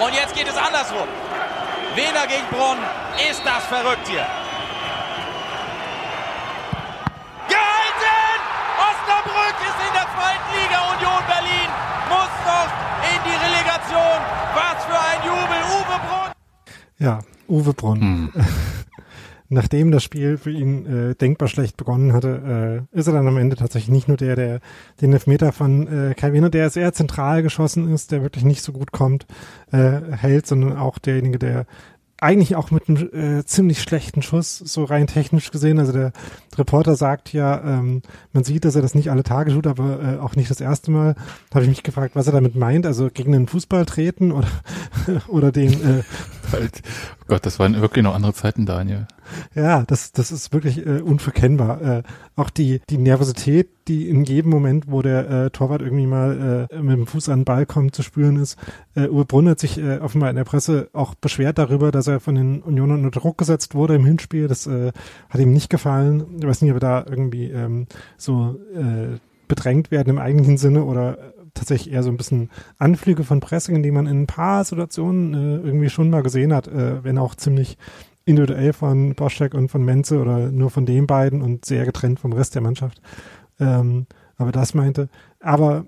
[0.00, 1.06] Und jetzt geht es andersrum.
[1.94, 2.78] Wiener gegen Brunn.
[3.30, 4.26] Ist das verrückt hier?
[7.48, 8.40] Gehalten!
[8.88, 10.78] Osnabrück ist in der zweiten Liga.
[10.96, 11.68] Union Berlin
[12.08, 12.70] muss noch
[13.12, 14.18] in die Relegation.
[14.54, 15.60] Was für ein Jubel.
[15.76, 16.32] Uwe Brunn.
[16.98, 18.00] Ja, Uwe Brunn.
[18.00, 18.32] Hm.
[19.52, 23.36] Nachdem das Spiel für ihn äh, denkbar schlecht begonnen hatte, äh, ist er dann am
[23.36, 24.60] Ende tatsächlich nicht nur der, der
[25.00, 28.92] den Elfmeter von äh, Wiener, der sehr zentral geschossen ist, der wirklich nicht so gut
[28.92, 29.26] kommt,
[29.72, 31.66] äh, hält, sondern auch derjenige, der
[32.20, 35.78] eigentlich auch mit einem äh, ziemlich schlechten Schuss, so rein technisch gesehen.
[35.78, 36.12] Also der
[36.56, 40.18] Reporter sagt ja, ähm, man sieht, dass er das nicht alle Tage tut, aber äh,
[40.18, 41.14] auch nicht das erste Mal.
[41.48, 42.86] Da habe ich mich gefragt, was er damit meint.
[42.86, 44.48] Also gegen den Fußball treten oder
[45.28, 45.72] oder den.
[45.72, 46.02] Äh,
[46.52, 46.82] halt,
[47.20, 49.06] oh Gott, das waren wirklich noch andere Zeiten, Daniel.
[49.54, 51.82] Ja, das, das ist wirklich äh, unverkennbar.
[51.82, 52.02] Äh,
[52.36, 56.80] auch die, die Nervosität, die in jedem Moment, wo der äh, Torwart irgendwie mal äh,
[56.80, 58.56] mit dem Fuß an den Ball kommt, zu spüren ist.
[58.94, 62.20] Äh, Uwe Brunn hat sich äh, offenbar in der Presse auch beschwert darüber, dass er
[62.20, 64.48] von den Unionern unter Druck gesetzt wurde im Hinspiel.
[64.48, 64.92] Das äh,
[65.28, 66.38] hat ihm nicht gefallen.
[66.38, 67.86] Ich weiß nicht, ob er da irgendwie ähm,
[68.16, 71.18] so äh, bedrängt werden im eigentlichen Sinne oder
[71.60, 75.66] tatsächlich eher so ein bisschen Anflüge von Pressing, die man in ein paar Situationen äh,
[75.66, 77.78] irgendwie schon mal gesehen hat, äh, wenn auch ziemlich
[78.24, 82.32] individuell von Boschek und von Menze oder nur von den beiden und sehr getrennt vom
[82.32, 83.00] Rest der Mannschaft.
[83.58, 84.06] Ähm,
[84.36, 85.08] aber das meinte,
[85.40, 85.86] aber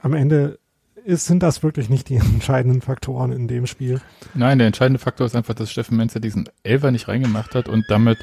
[0.00, 0.58] am Ende
[1.04, 4.00] ist, sind das wirklich nicht die entscheidenden Faktoren in dem Spiel.
[4.34, 7.84] Nein, der entscheidende Faktor ist einfach, dass Steffen Menzer diesen Elfer nicht reingemacht hat und
[7.88, 8.18] damit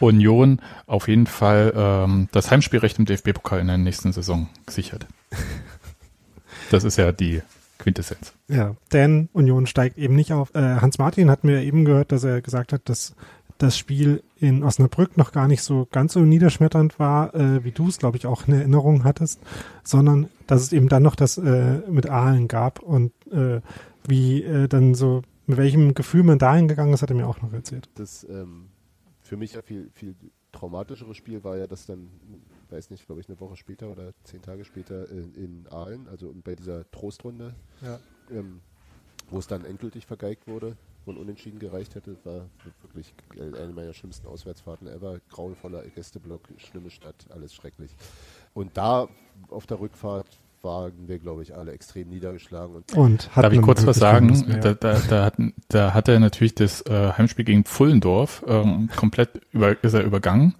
[0.00, 5.06] Union auf jeden Fall ähm, das Heimspielrecht im DFB-Pokal in der nächsten Saison gesichert.
[6.74, 7.40] Das ist ja die
[7.78, 8.32] Quintessenz.
[8.48, 10.54] Ja, denn Union steigt eben nicht auf.
[10.54, 13.14] Äh, Hans Martin hat mir eben gehört, dass er gesagt hat, dass
[13.58, 17.88] das Spiel in Osnabrück noch gar nicht so ganz so niederschmetternd war, äh, wie du
[17.88, 19.40] es, glaube ich, auch in Erinnerung hattest,
[19.84, 23.60] sondern dass es eben dann noch das äh, mit Aalen gab und äh,
[24.06, 27.40] wie äh, dann so, mit welchem Gefühl man dahin gegangen ist, hat er mir auch
[27.42, 27.88] noch erzählt.
[27.94, 28.68] Das ähm,
[29.22, 30.16] für mich ja viel, viel
[30.52, 32.08] traumatischere Spiel war ja das dann,
[32.74, 36.34] weiß nicht, glaube ich, eine Woche später oder zehn Tage später in, in Aalen, also
[36.44, 37.98] bei dieser Trostrunde, Ja.
[38.30, 38.60] ähm,
[39.30, 42.46] wo es dann endgültig vergeigt wurde und unentschieden gereicht hätte, war
[42.82, 45.20] wirklich eine meiner schlimmsten Auswärtsfahrten ever.
[45.30, 47.94] Grauenvoller Gästeblock, schlimme Stadt, alles schrecklich.
[48.54, 49.08] Und da
[49.48, 50.26] auf der Rückfahrt
[50.62, 52.74] waren wir, glaube ich, alle extrem niedergeschlagen.
[52.74, 54.44] Und, Und Darf ich kurz was sagen?
[54.62, 55.34] Da, da, da, hat,
[55.68, 60.54] da hat er natürlich das äh, Heimspiel gegen Pfullendorf ähm, komplett über, ist er übergangen,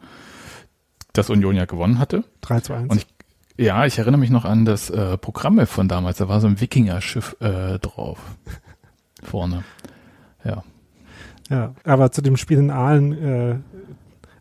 [1.14, 2.24] das Union ja gewonnen hatte.
[2.42, 2.90] 3 zu 1.
[2.90, 3.06] Und ich,
[3.64, 6.18] ja, ich erinnere mich noch an das äh, Programm von damals.
[6.18, 8.18] Da war so ein Wikinger-Schiff äh, drauf.
[9.22, 9.64] Vorne.
[10.44, 10.62] Ja.
[11.50, 13.56] Ja, aber zu dem Spiel in Aalen, äh,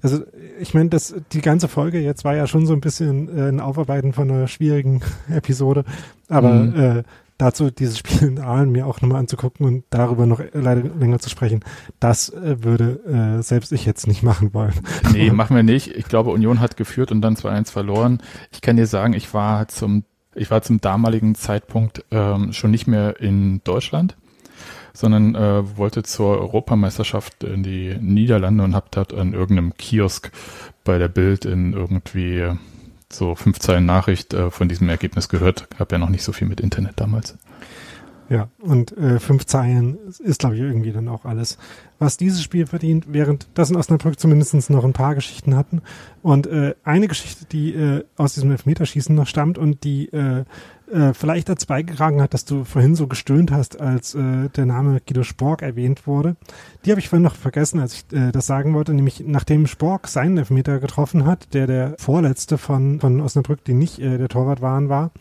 [0.02, 0.24] also
[0.60, 3.60] ich meine, das die ganze Folge jetzt war ja schon so ein bisschen äh, ein
[3.60, 5.84] Aufarbeiten von einer schwierigen Episode,
[6.30, 6.76] aber Mhm.
[7.00, 7.04] äh,
[7.38, 11.30] dazu dieses Spiel in Aalen mir auch nochmal anzugucken und darüber noch leider länger zu
[11.30, 11.62] sprechen,
[12.00, 14.74] das äh, würde äh, selbst ich jetzt nicht machen wollen.
[15.12, 15.88] Nee, machen wir nicht.
[15.96, 18.22] Ich glaube, Union hat geführt und dann 2-1 verloren.
[18.52, 20.04] Ich kann dir sagen, ich war zum,
[20.36, 24.16] ich war zum damaligen Zeitpunkt ähm, schon nicht mehr in Deutschland,
[24.94, 30.32] sondern äh, wollte zur Europameisterschaft in die Niederlande und habe dort an irgendeinem Kiosk
[30.84, 32.52] bei der Bild in irgendwie
[33.14, 35.68] so fünf Zeilen Nachricht äh, von diesem Ergebnis gehört.
[35.80, 37.38] Hab ja noch nicht so viel mit Internet damals.
[38.30, 41.58] Ja, und äh, fünf Zeilen ist, glaube ich, irgendwie dann auch alles,
[42.00, 45.82] was dieses Spiel verdient, während das in Osnabrück zumindest noch ein paar Geschichten hatten.
[46.22, 50.46] Und äh, eine Geschichte, die äh, aus diesem Elfmeterschießen noch stammt und die äh,
[50.94, 55.02] äh, vielleicht dazu beigetragen hat, dass du vorhin so gestöhnt hast, als äh, der Name
[55.06, 56.36] Guido Spork erwähnt wurde.
[56.86, 60.08] Die habe ich vorhin noch vergessen, als ich äh, das sagen wollte, nämlich nachdem Spork
[60.08, 64.62] seinen Elfmeter getroffen hat, der der vorletzte von, von Osnabrück, die nicht äh, der Torwart
[64.62, 65.12] waren, war,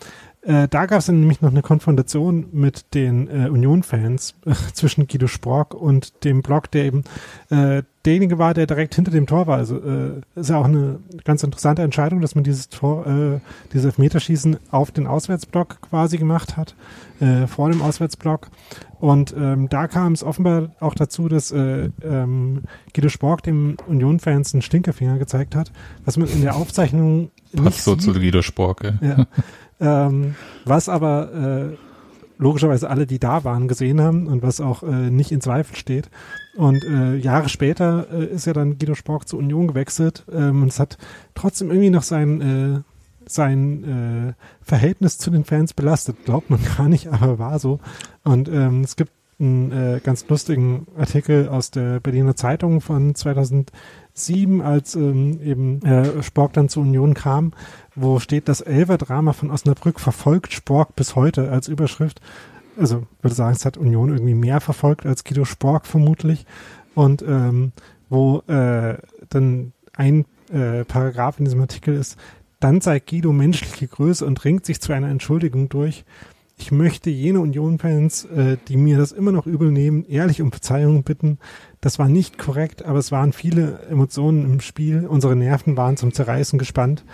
[0.44, 5.28] äh, da gab es nämlich noch eine Konfrontation mit den äh, Union-Fans äh, zwischen Guido
[5.28, 7.04] Spork und dem Block, der eben
[7.50, 9.58] äh, derjenige war, der direkt hinter dem Tor war.
[9.58, 13.38] Also äh, ist ja auch eine ganz interessante Entscheidung, dass man dieses Tor, äh,
[13.72, 16.74] dieses Elfmeterschießen auf den Auswärtsblock quasi gemacht hat,
[17.20, 18.48] äh, vor dem Auswärtsblock.
[18.98, 22.62] Und ähm, da kam es offenbar auch dazu, dass äh, ähm,
[22.94, 25.70] Guido Spork dem Union-Fans einen Stinkefinger gezeigt hat,
[26.04, 28.02] was man in der Aufzeichnung Passt nicht so sieht.
[28.02, 28.82] zu Guido Spork.
[28.82, 28.98] Ja.
[29.00, 29.26] Ja.
[29.82, 31.76] ähm, was aber äh,
[32.38, 36.10] logischerweise alle, die da waren, gesehen haben und was auch äh, nicht in Zweifel steht.
[36.56, 40.68] Und äh, Jahre später äh, ist ja dann Guido Spork zur Union gewechselt ähm, und
[40.68, 40.98] es hat
[41.34, 42.80] trotzdem irgendwie noch sein, äh,
[43.30, 46.24] sein äh, Verhältnis zu den Fans belastet.
[46.24, 47.78] Glaubt man gar nicht, aber war so.
[48.24, 53.14] Und ähm, es gibt einen äh, ganz lustigen Artikel aus der Berliner Zeitung von
[54.14, 57.52] 2007, als ähm, eben äh, Spork dann zur Union kam,
[57.94, 62.20] wo steht, das Elver-Drama von Osnabrück verfolgt Spork bis heute als Überschrift.
[62.78, 66.46] Also würde sagen, es hat Union irgendwie mehr verfolgt als Guido Spork vermutlich.
[66.94, 67.72] Und ähm,
[68.08, 68.98] wo äh,
[69.30, 72.18] dann ein äh, Paragraph in diesem Artikel ist,
[72.60, 76.04] dann zeigt Guido menschliche Größe und ringt sich zu einer Entschuldigung durch.
[76.62, 81.02] Ich möchte jene Union-Fans, äh, die mir das immer noch übel nehmen, ehrlich um Verzeihung
[81.02, 81.40] bitten.
[81.80, 85.08] Das war nicht korrekt, aber es waren viele Emotionen im Spiel.
[85.08, 87.04] Unsere Nerven waren zum Zerreißen gespannt.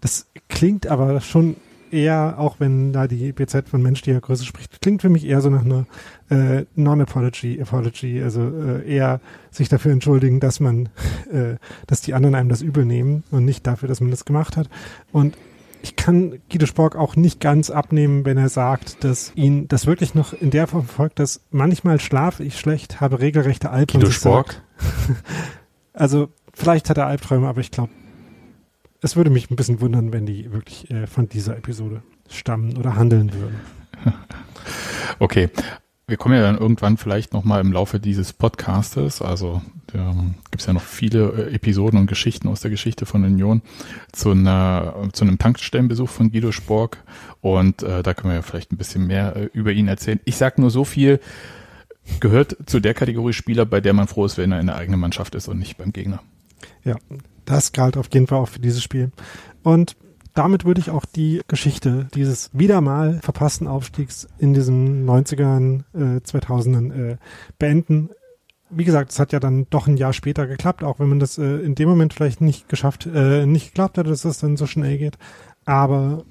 [0.00, 1.56] Das klingt aber schon
[1.90, 5.50] eher, auch wenn da die BZ von menschlicher Größe spricht, klingt für mich eher so
[5.50, 5.86] nach einer
[6.28, 10.90] äh, Non-Apology, Apology, also äh, eher sich dafür entschuldigen, dass man,
[11.32, 11.56] äh,
[11.88, 14.70] dass die anderen einem das übel nehmen und nicht dafür, dass man das gemacht hat.
[15.10, 15.36] Und
[15.82, 20.14] ich kann Guido Spork auch nicht ganz abnehmen, wenn er sagt, dass ihn das wirklich
[20.14, 24.04] noch in der Form verfolgt, dass manchmal schlafe ich schlecht, habe regelrechte Albträume.
[24.04, 24.62] Guido Spork?
[25.92, 27.92] also vielleicht hat er Albträume, aber ich glaube,
[29.02, 32.96] es würde mich ein bisschen wundern, wenn die wirklich äh, von dieser Episode stammen oder
[32.96, 33.60] handeln würden.
[35.18, 35.50] Okay.
[36.10, 39.62] Wir kommen ja dann irgendwann vielleicht nochmal im Laufe dieses Podcastes, also
[39.94, 43.62] ähm, gibt es ja noch viele äh, Episoden und Geschichten aus der Geschichte von Union
[44.10, 46.98] zu einer zu einem Tankstellenbesuch von Guido Spork
[47.40, 50.18] und äh, da können wir ja vielleicht ein bisschen mehr äh, über ihn erzählen.
[50.24, 51.20] Ich sag nur so viel,
[52.18, 54.98] gehört zu der Kategorie Spieler, bei der man froh ist, wenn er in der eigenen
[54.98, 56.20] Mannschaft ist und nicht beim Gegner.
[56.82, 56.96] Ja,
[57.44, 59.12] das galt auf jeden Fall auch für dieses Spiel.
[59.62, 59.94] Und
[60.34, 66.20] damit würde ich auch die Geschichte dieses wieder mal verpassten Aufstiegs in diesen 90ern, äh,
[66.20, 67.16] 2000ern äh,
[67.58, 68.10] beenden.
[68.70, 71.38] Wie gesagt, es hat ja dann doch ein Jahr später geklappt, auch wenn man das
[71.38, 74.66] äh, in dem Moment vielleicht nicht geschafft, äh, nicht geglaubt hätte, dass das dann so
[74.66, 75.18] schnell geht.
[75.64, 76.24] Aber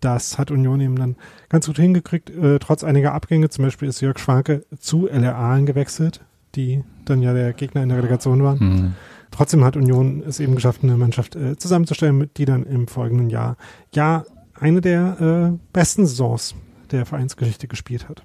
[0.00, 1.16] das hat Union eben dann
[1.48, 3.50] ganz gut hingekriegt, äh, trotz einiger Abgänge.
[3.50, 6.20] Zum Beispiel ist Jörg Schwanke zu LR Aalen gewechselt,
[6.54, 8.58] die dann ja der Gegner in der Relegation waren.
[8.58, 8.94] Mhm.
[9.36, 13.58] Trotzdem hat Union es eben geschafft, eine Mannschaft äh, zusammenzustellen, die dann im folgenden Jahr
[13.94, 14.24] ja
[14.58, 16.54] eine der äh, besten Saisons
[16.90, 18.22] der Vereinsgeschichte gespielt hat.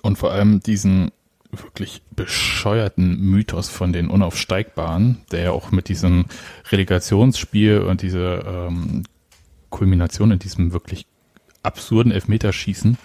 [0.00, 1.10] Und vor allem diesen
[1.50, 6.24] wirklich bescheuerten Mythos von den Unaufsteigbaren, der ja auch mit diesem
[6.70, 9.02] Relegationsspiel und diese ähm,
[9.68, 11.06] Kulmination in diesem wirklich
[11.62, 12.96] absurden Elfmeterschießen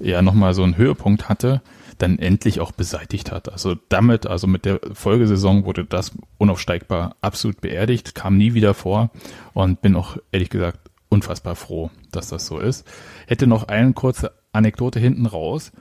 [0.00, 1.60] ja nochmal so einen Höhepunkt hatte,
[1.98, 3.50] dann endlich auch beseitigt hat.
[3.50, 9.10] Also damit, also mit der Folgesaison wurde das unaufsteigbar absolut beerdigt, kam nie wieder vor
[9.54, 12.86] und bin auch ehrlich gesagt unfassbar froh, dass das so ist.
[13.26, 15.72] Hätte noch eine kurze Anekdote hinten raus.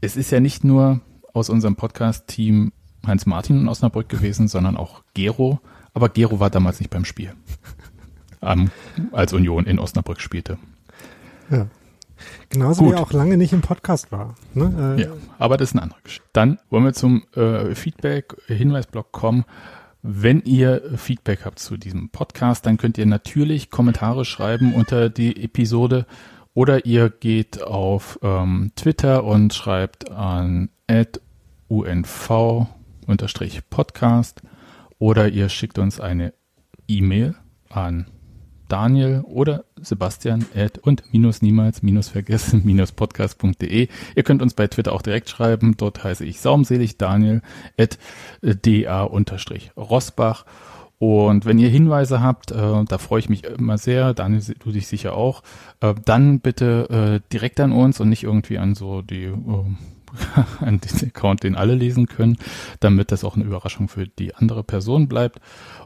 [0.00, 1.00] Es ist ja nicht nur
[1.32, 2.72] aus unserem Podcast-Team
[3.06, 5.60] Heinz Martin in Osnabrück gewesen, sondern auch Gero.
[5.94, 7.32] Aber Gero war damals nicht beim Spiel,
[8.42, 8.70] ähm,
[9.12, 10.58] als Union in Osnabrück spielte.
[11.50, 11.68] Ja.
[12.48, 12.92] Genauso Gut.
[12.92, 14.34] wie er auch lange nicht im Podcast war.
[14.54, 14.96] Ne?
[14.98, 15.08] Äh, Ja,
[15.38, 16.28] aber das ist eine andere Geschichte.
[16.32, 19.44] Dann wollen wir zum äh, Feedback-Hinweisblock kommen.
[20.02, 25.42] Wenn ihr Feedback habt zu diesem Podcast, dann könnt ihr natürlich Kommentare schreiben unter die
[25.42, 26.06] Episode
[26.54, 30.70] oder ihr geht auf ähm, Twitter und schreibt an
[31.68, 32.32] unv-podcast
[34.98, 36.32] oder ihr schickt uns eine
[36.86, 37.34] E-Mail
[37.68, 38.06] an
[38.68, 43.88] Daniel oder Sebastian at und minus niemals minus vergessen minus podcast.de.
[44.14, 45.76] Ihr könnt uns bei Twitter auch direkt schreiben.
[45.76, 47.42] Dort heiße ich saumselig Daniel
[47.78, 47.98] at
[48.42, 50.44] da unterstrich Rosbach.
[50.98, 54.88] Und wenn ihr Hinweise habt, äh, da freue ich mich immer sehr, Daniel, du dich
[54.88, 55.42] sicher auch,
[55.80, 59.34] äh, dann bitte äh, direkt an uns und nicht irgendwie an so die äh,
[60.60, 62.38] an den Account, den alle lesen können,
[62.80, 65.40] damit das auch eine Überraschung für die andere Person bleibt.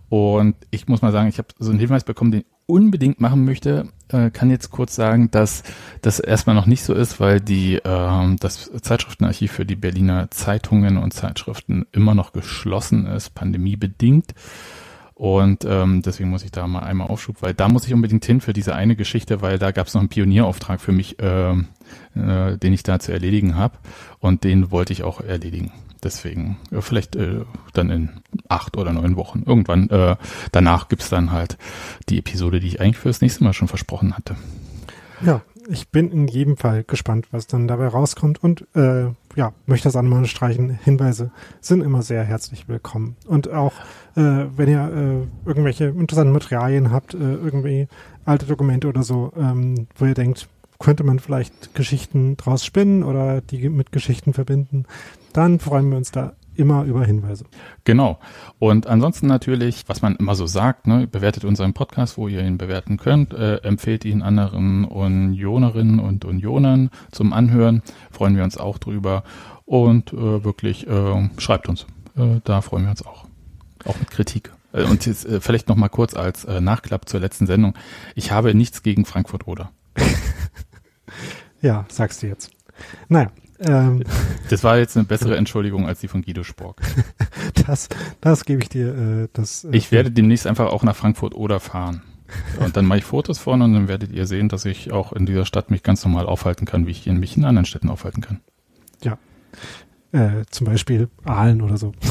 [0.09, 3.89] Und ich muss mal sagen, ich habe so einen Hinweis bekommen, den unbedingt machen möchte.
[4.09, 5.63] Äh, kann jetzt kurz sagen, dass
[6.01, 10.97] das erstmal noch nicht so ist, weil die äh, das Zeitschriftenarchiv für die Berliner Zeitungen
[10.97, 14.35] und Zeitschriften immer noch geschlossen ist, pandemiebedingt.
[15.15, 18.41] Und ähm, deswegen muss ich da mal einmal Aufschub, weil da muss ich unbedingt hin
[18.41, 22.59] für diese eine Geschichte, weil da gab es noch einen Pionierauftrag für mich, äh, äh,
[22.59, 23.79] den ich da zu erledigen habe.
[24.19, 25.71] Und den wollte ich auch erledigen.
[26.03, 28.11] Deswegen, äh, vielleicht äh, dann in
[28.49, 29.43] acht oder neun Wochen.
[29.47, 30.17] Irgendwann äh,
[30.51, 31.59] danach gibt's dann halt
[32.09, 34.37] die Episode, die ich eigentlich für das nächste Mal schon versprochen hatte.
[35.21, 39.05] Ja, ich bin in jedem Fall gespannt, was dann dabei rauskommt und äh,
[39.37, 40.71] ja, möchte das einmal streichen.
[40.71, 41.31] Hinweise
[41.61, 43.17] sind immer sehr herzlich willkommen.
[43.27, 43.73] Und auch
[44.17, 47.89] äh, wenn ihr äh, irgendwelche interessanten Materialien habt, äh, irgendwie
[48.25, 50.49] alte Dokumente oder so, ähm, wo ihr denkt,
[50.83, 54.85] könnte man vielleicht Geschichten draus spinnen oder die mit Geschichten verbinden,
[55.33, 57.45] dann freuen wir uns da immer über Hinweise.
[57.85, 58.19] Genau.
[58.59, 62.59] Und ansonsten natürlich, was man immer so sagt, ne, bewertet unseren Podcast, wo ihr ihn
[62.59, 68.79] bewerten könnt, äh, empfehlt ihn anderen Unionerinnen und Unionern zum Anhören, freuen wir uns auch
[68.79, 69.23] drüber
[69.65, 71.87] und äh, wirklich äh, schreibt uns.
[72.17, 73.27] Äh, da freuen wir uns auch.
[73.85, 74.53] Auch mit Kritik.
[74.73, 77.75] Äh, und jetzt äh, vielleicht noch mal kurz als Nachklapp zur letzten Sendung.
[78.17, 79.71] Ich habe nichts gegen Frankfurt oder.
[81.63, 82.51] ja, sagst du jetzt.
[83.09, 84.03] Naja, ähm,
[84.51, 86.81] das war jetzt eine bessere Entschuldigung als die von Guido Spork.
[87.67, 87.89] das,
[88.21, 88.95] das gebe ich dir.
[88.95, 92.03] Äh, das, äh, ich werde demnächst einfach auch nach Frankfurt oder fahren.
[92.59, 95.27] Und dann mache ich Fotos von und dann werdet ihr sehen, dass ich auch in
[95.27, 98.23] dieser Stadt mich ganz normal aufhalten kann, wie ich in mich in anderen Städten aufhalten
[98.23, 98.41] kann.
[99.03, 99.19] Ja.
[100.13, 101.93] Äh, zum Beispiel Aalen oder so.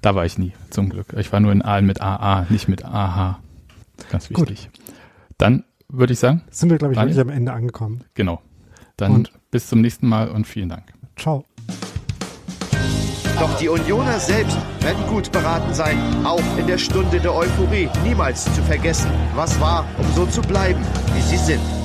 [0.00, 1.12] Da war ich nie, zum Glück.
[1.16, 3.40] Ich war nur in Aalen mit AA, nicht mit AH.
[4.12, 4.70] Ganz wichtig.
[4.72, 4.84] Gut.
[5.38, 6.42] Dann würde ich sagen.
[6.50, 8.04] Sind wir, glaube ich, wirklich am Ende angekommen.
[8.14, 8.40] Genau.
[8.98, 10.92] Dann und bis zum nächsten Mal und vielen Dank.
[11.16, 11.44] Ciao.
[13.40, 15.96] Doch die Unioner selbst werden gut beraten sein,
[16.26, 20.84] auch in der Stunde der Euphorie niemals zu vergessen, was war, um so zu bleiben,
[21.14, 21.77] wie sie sind.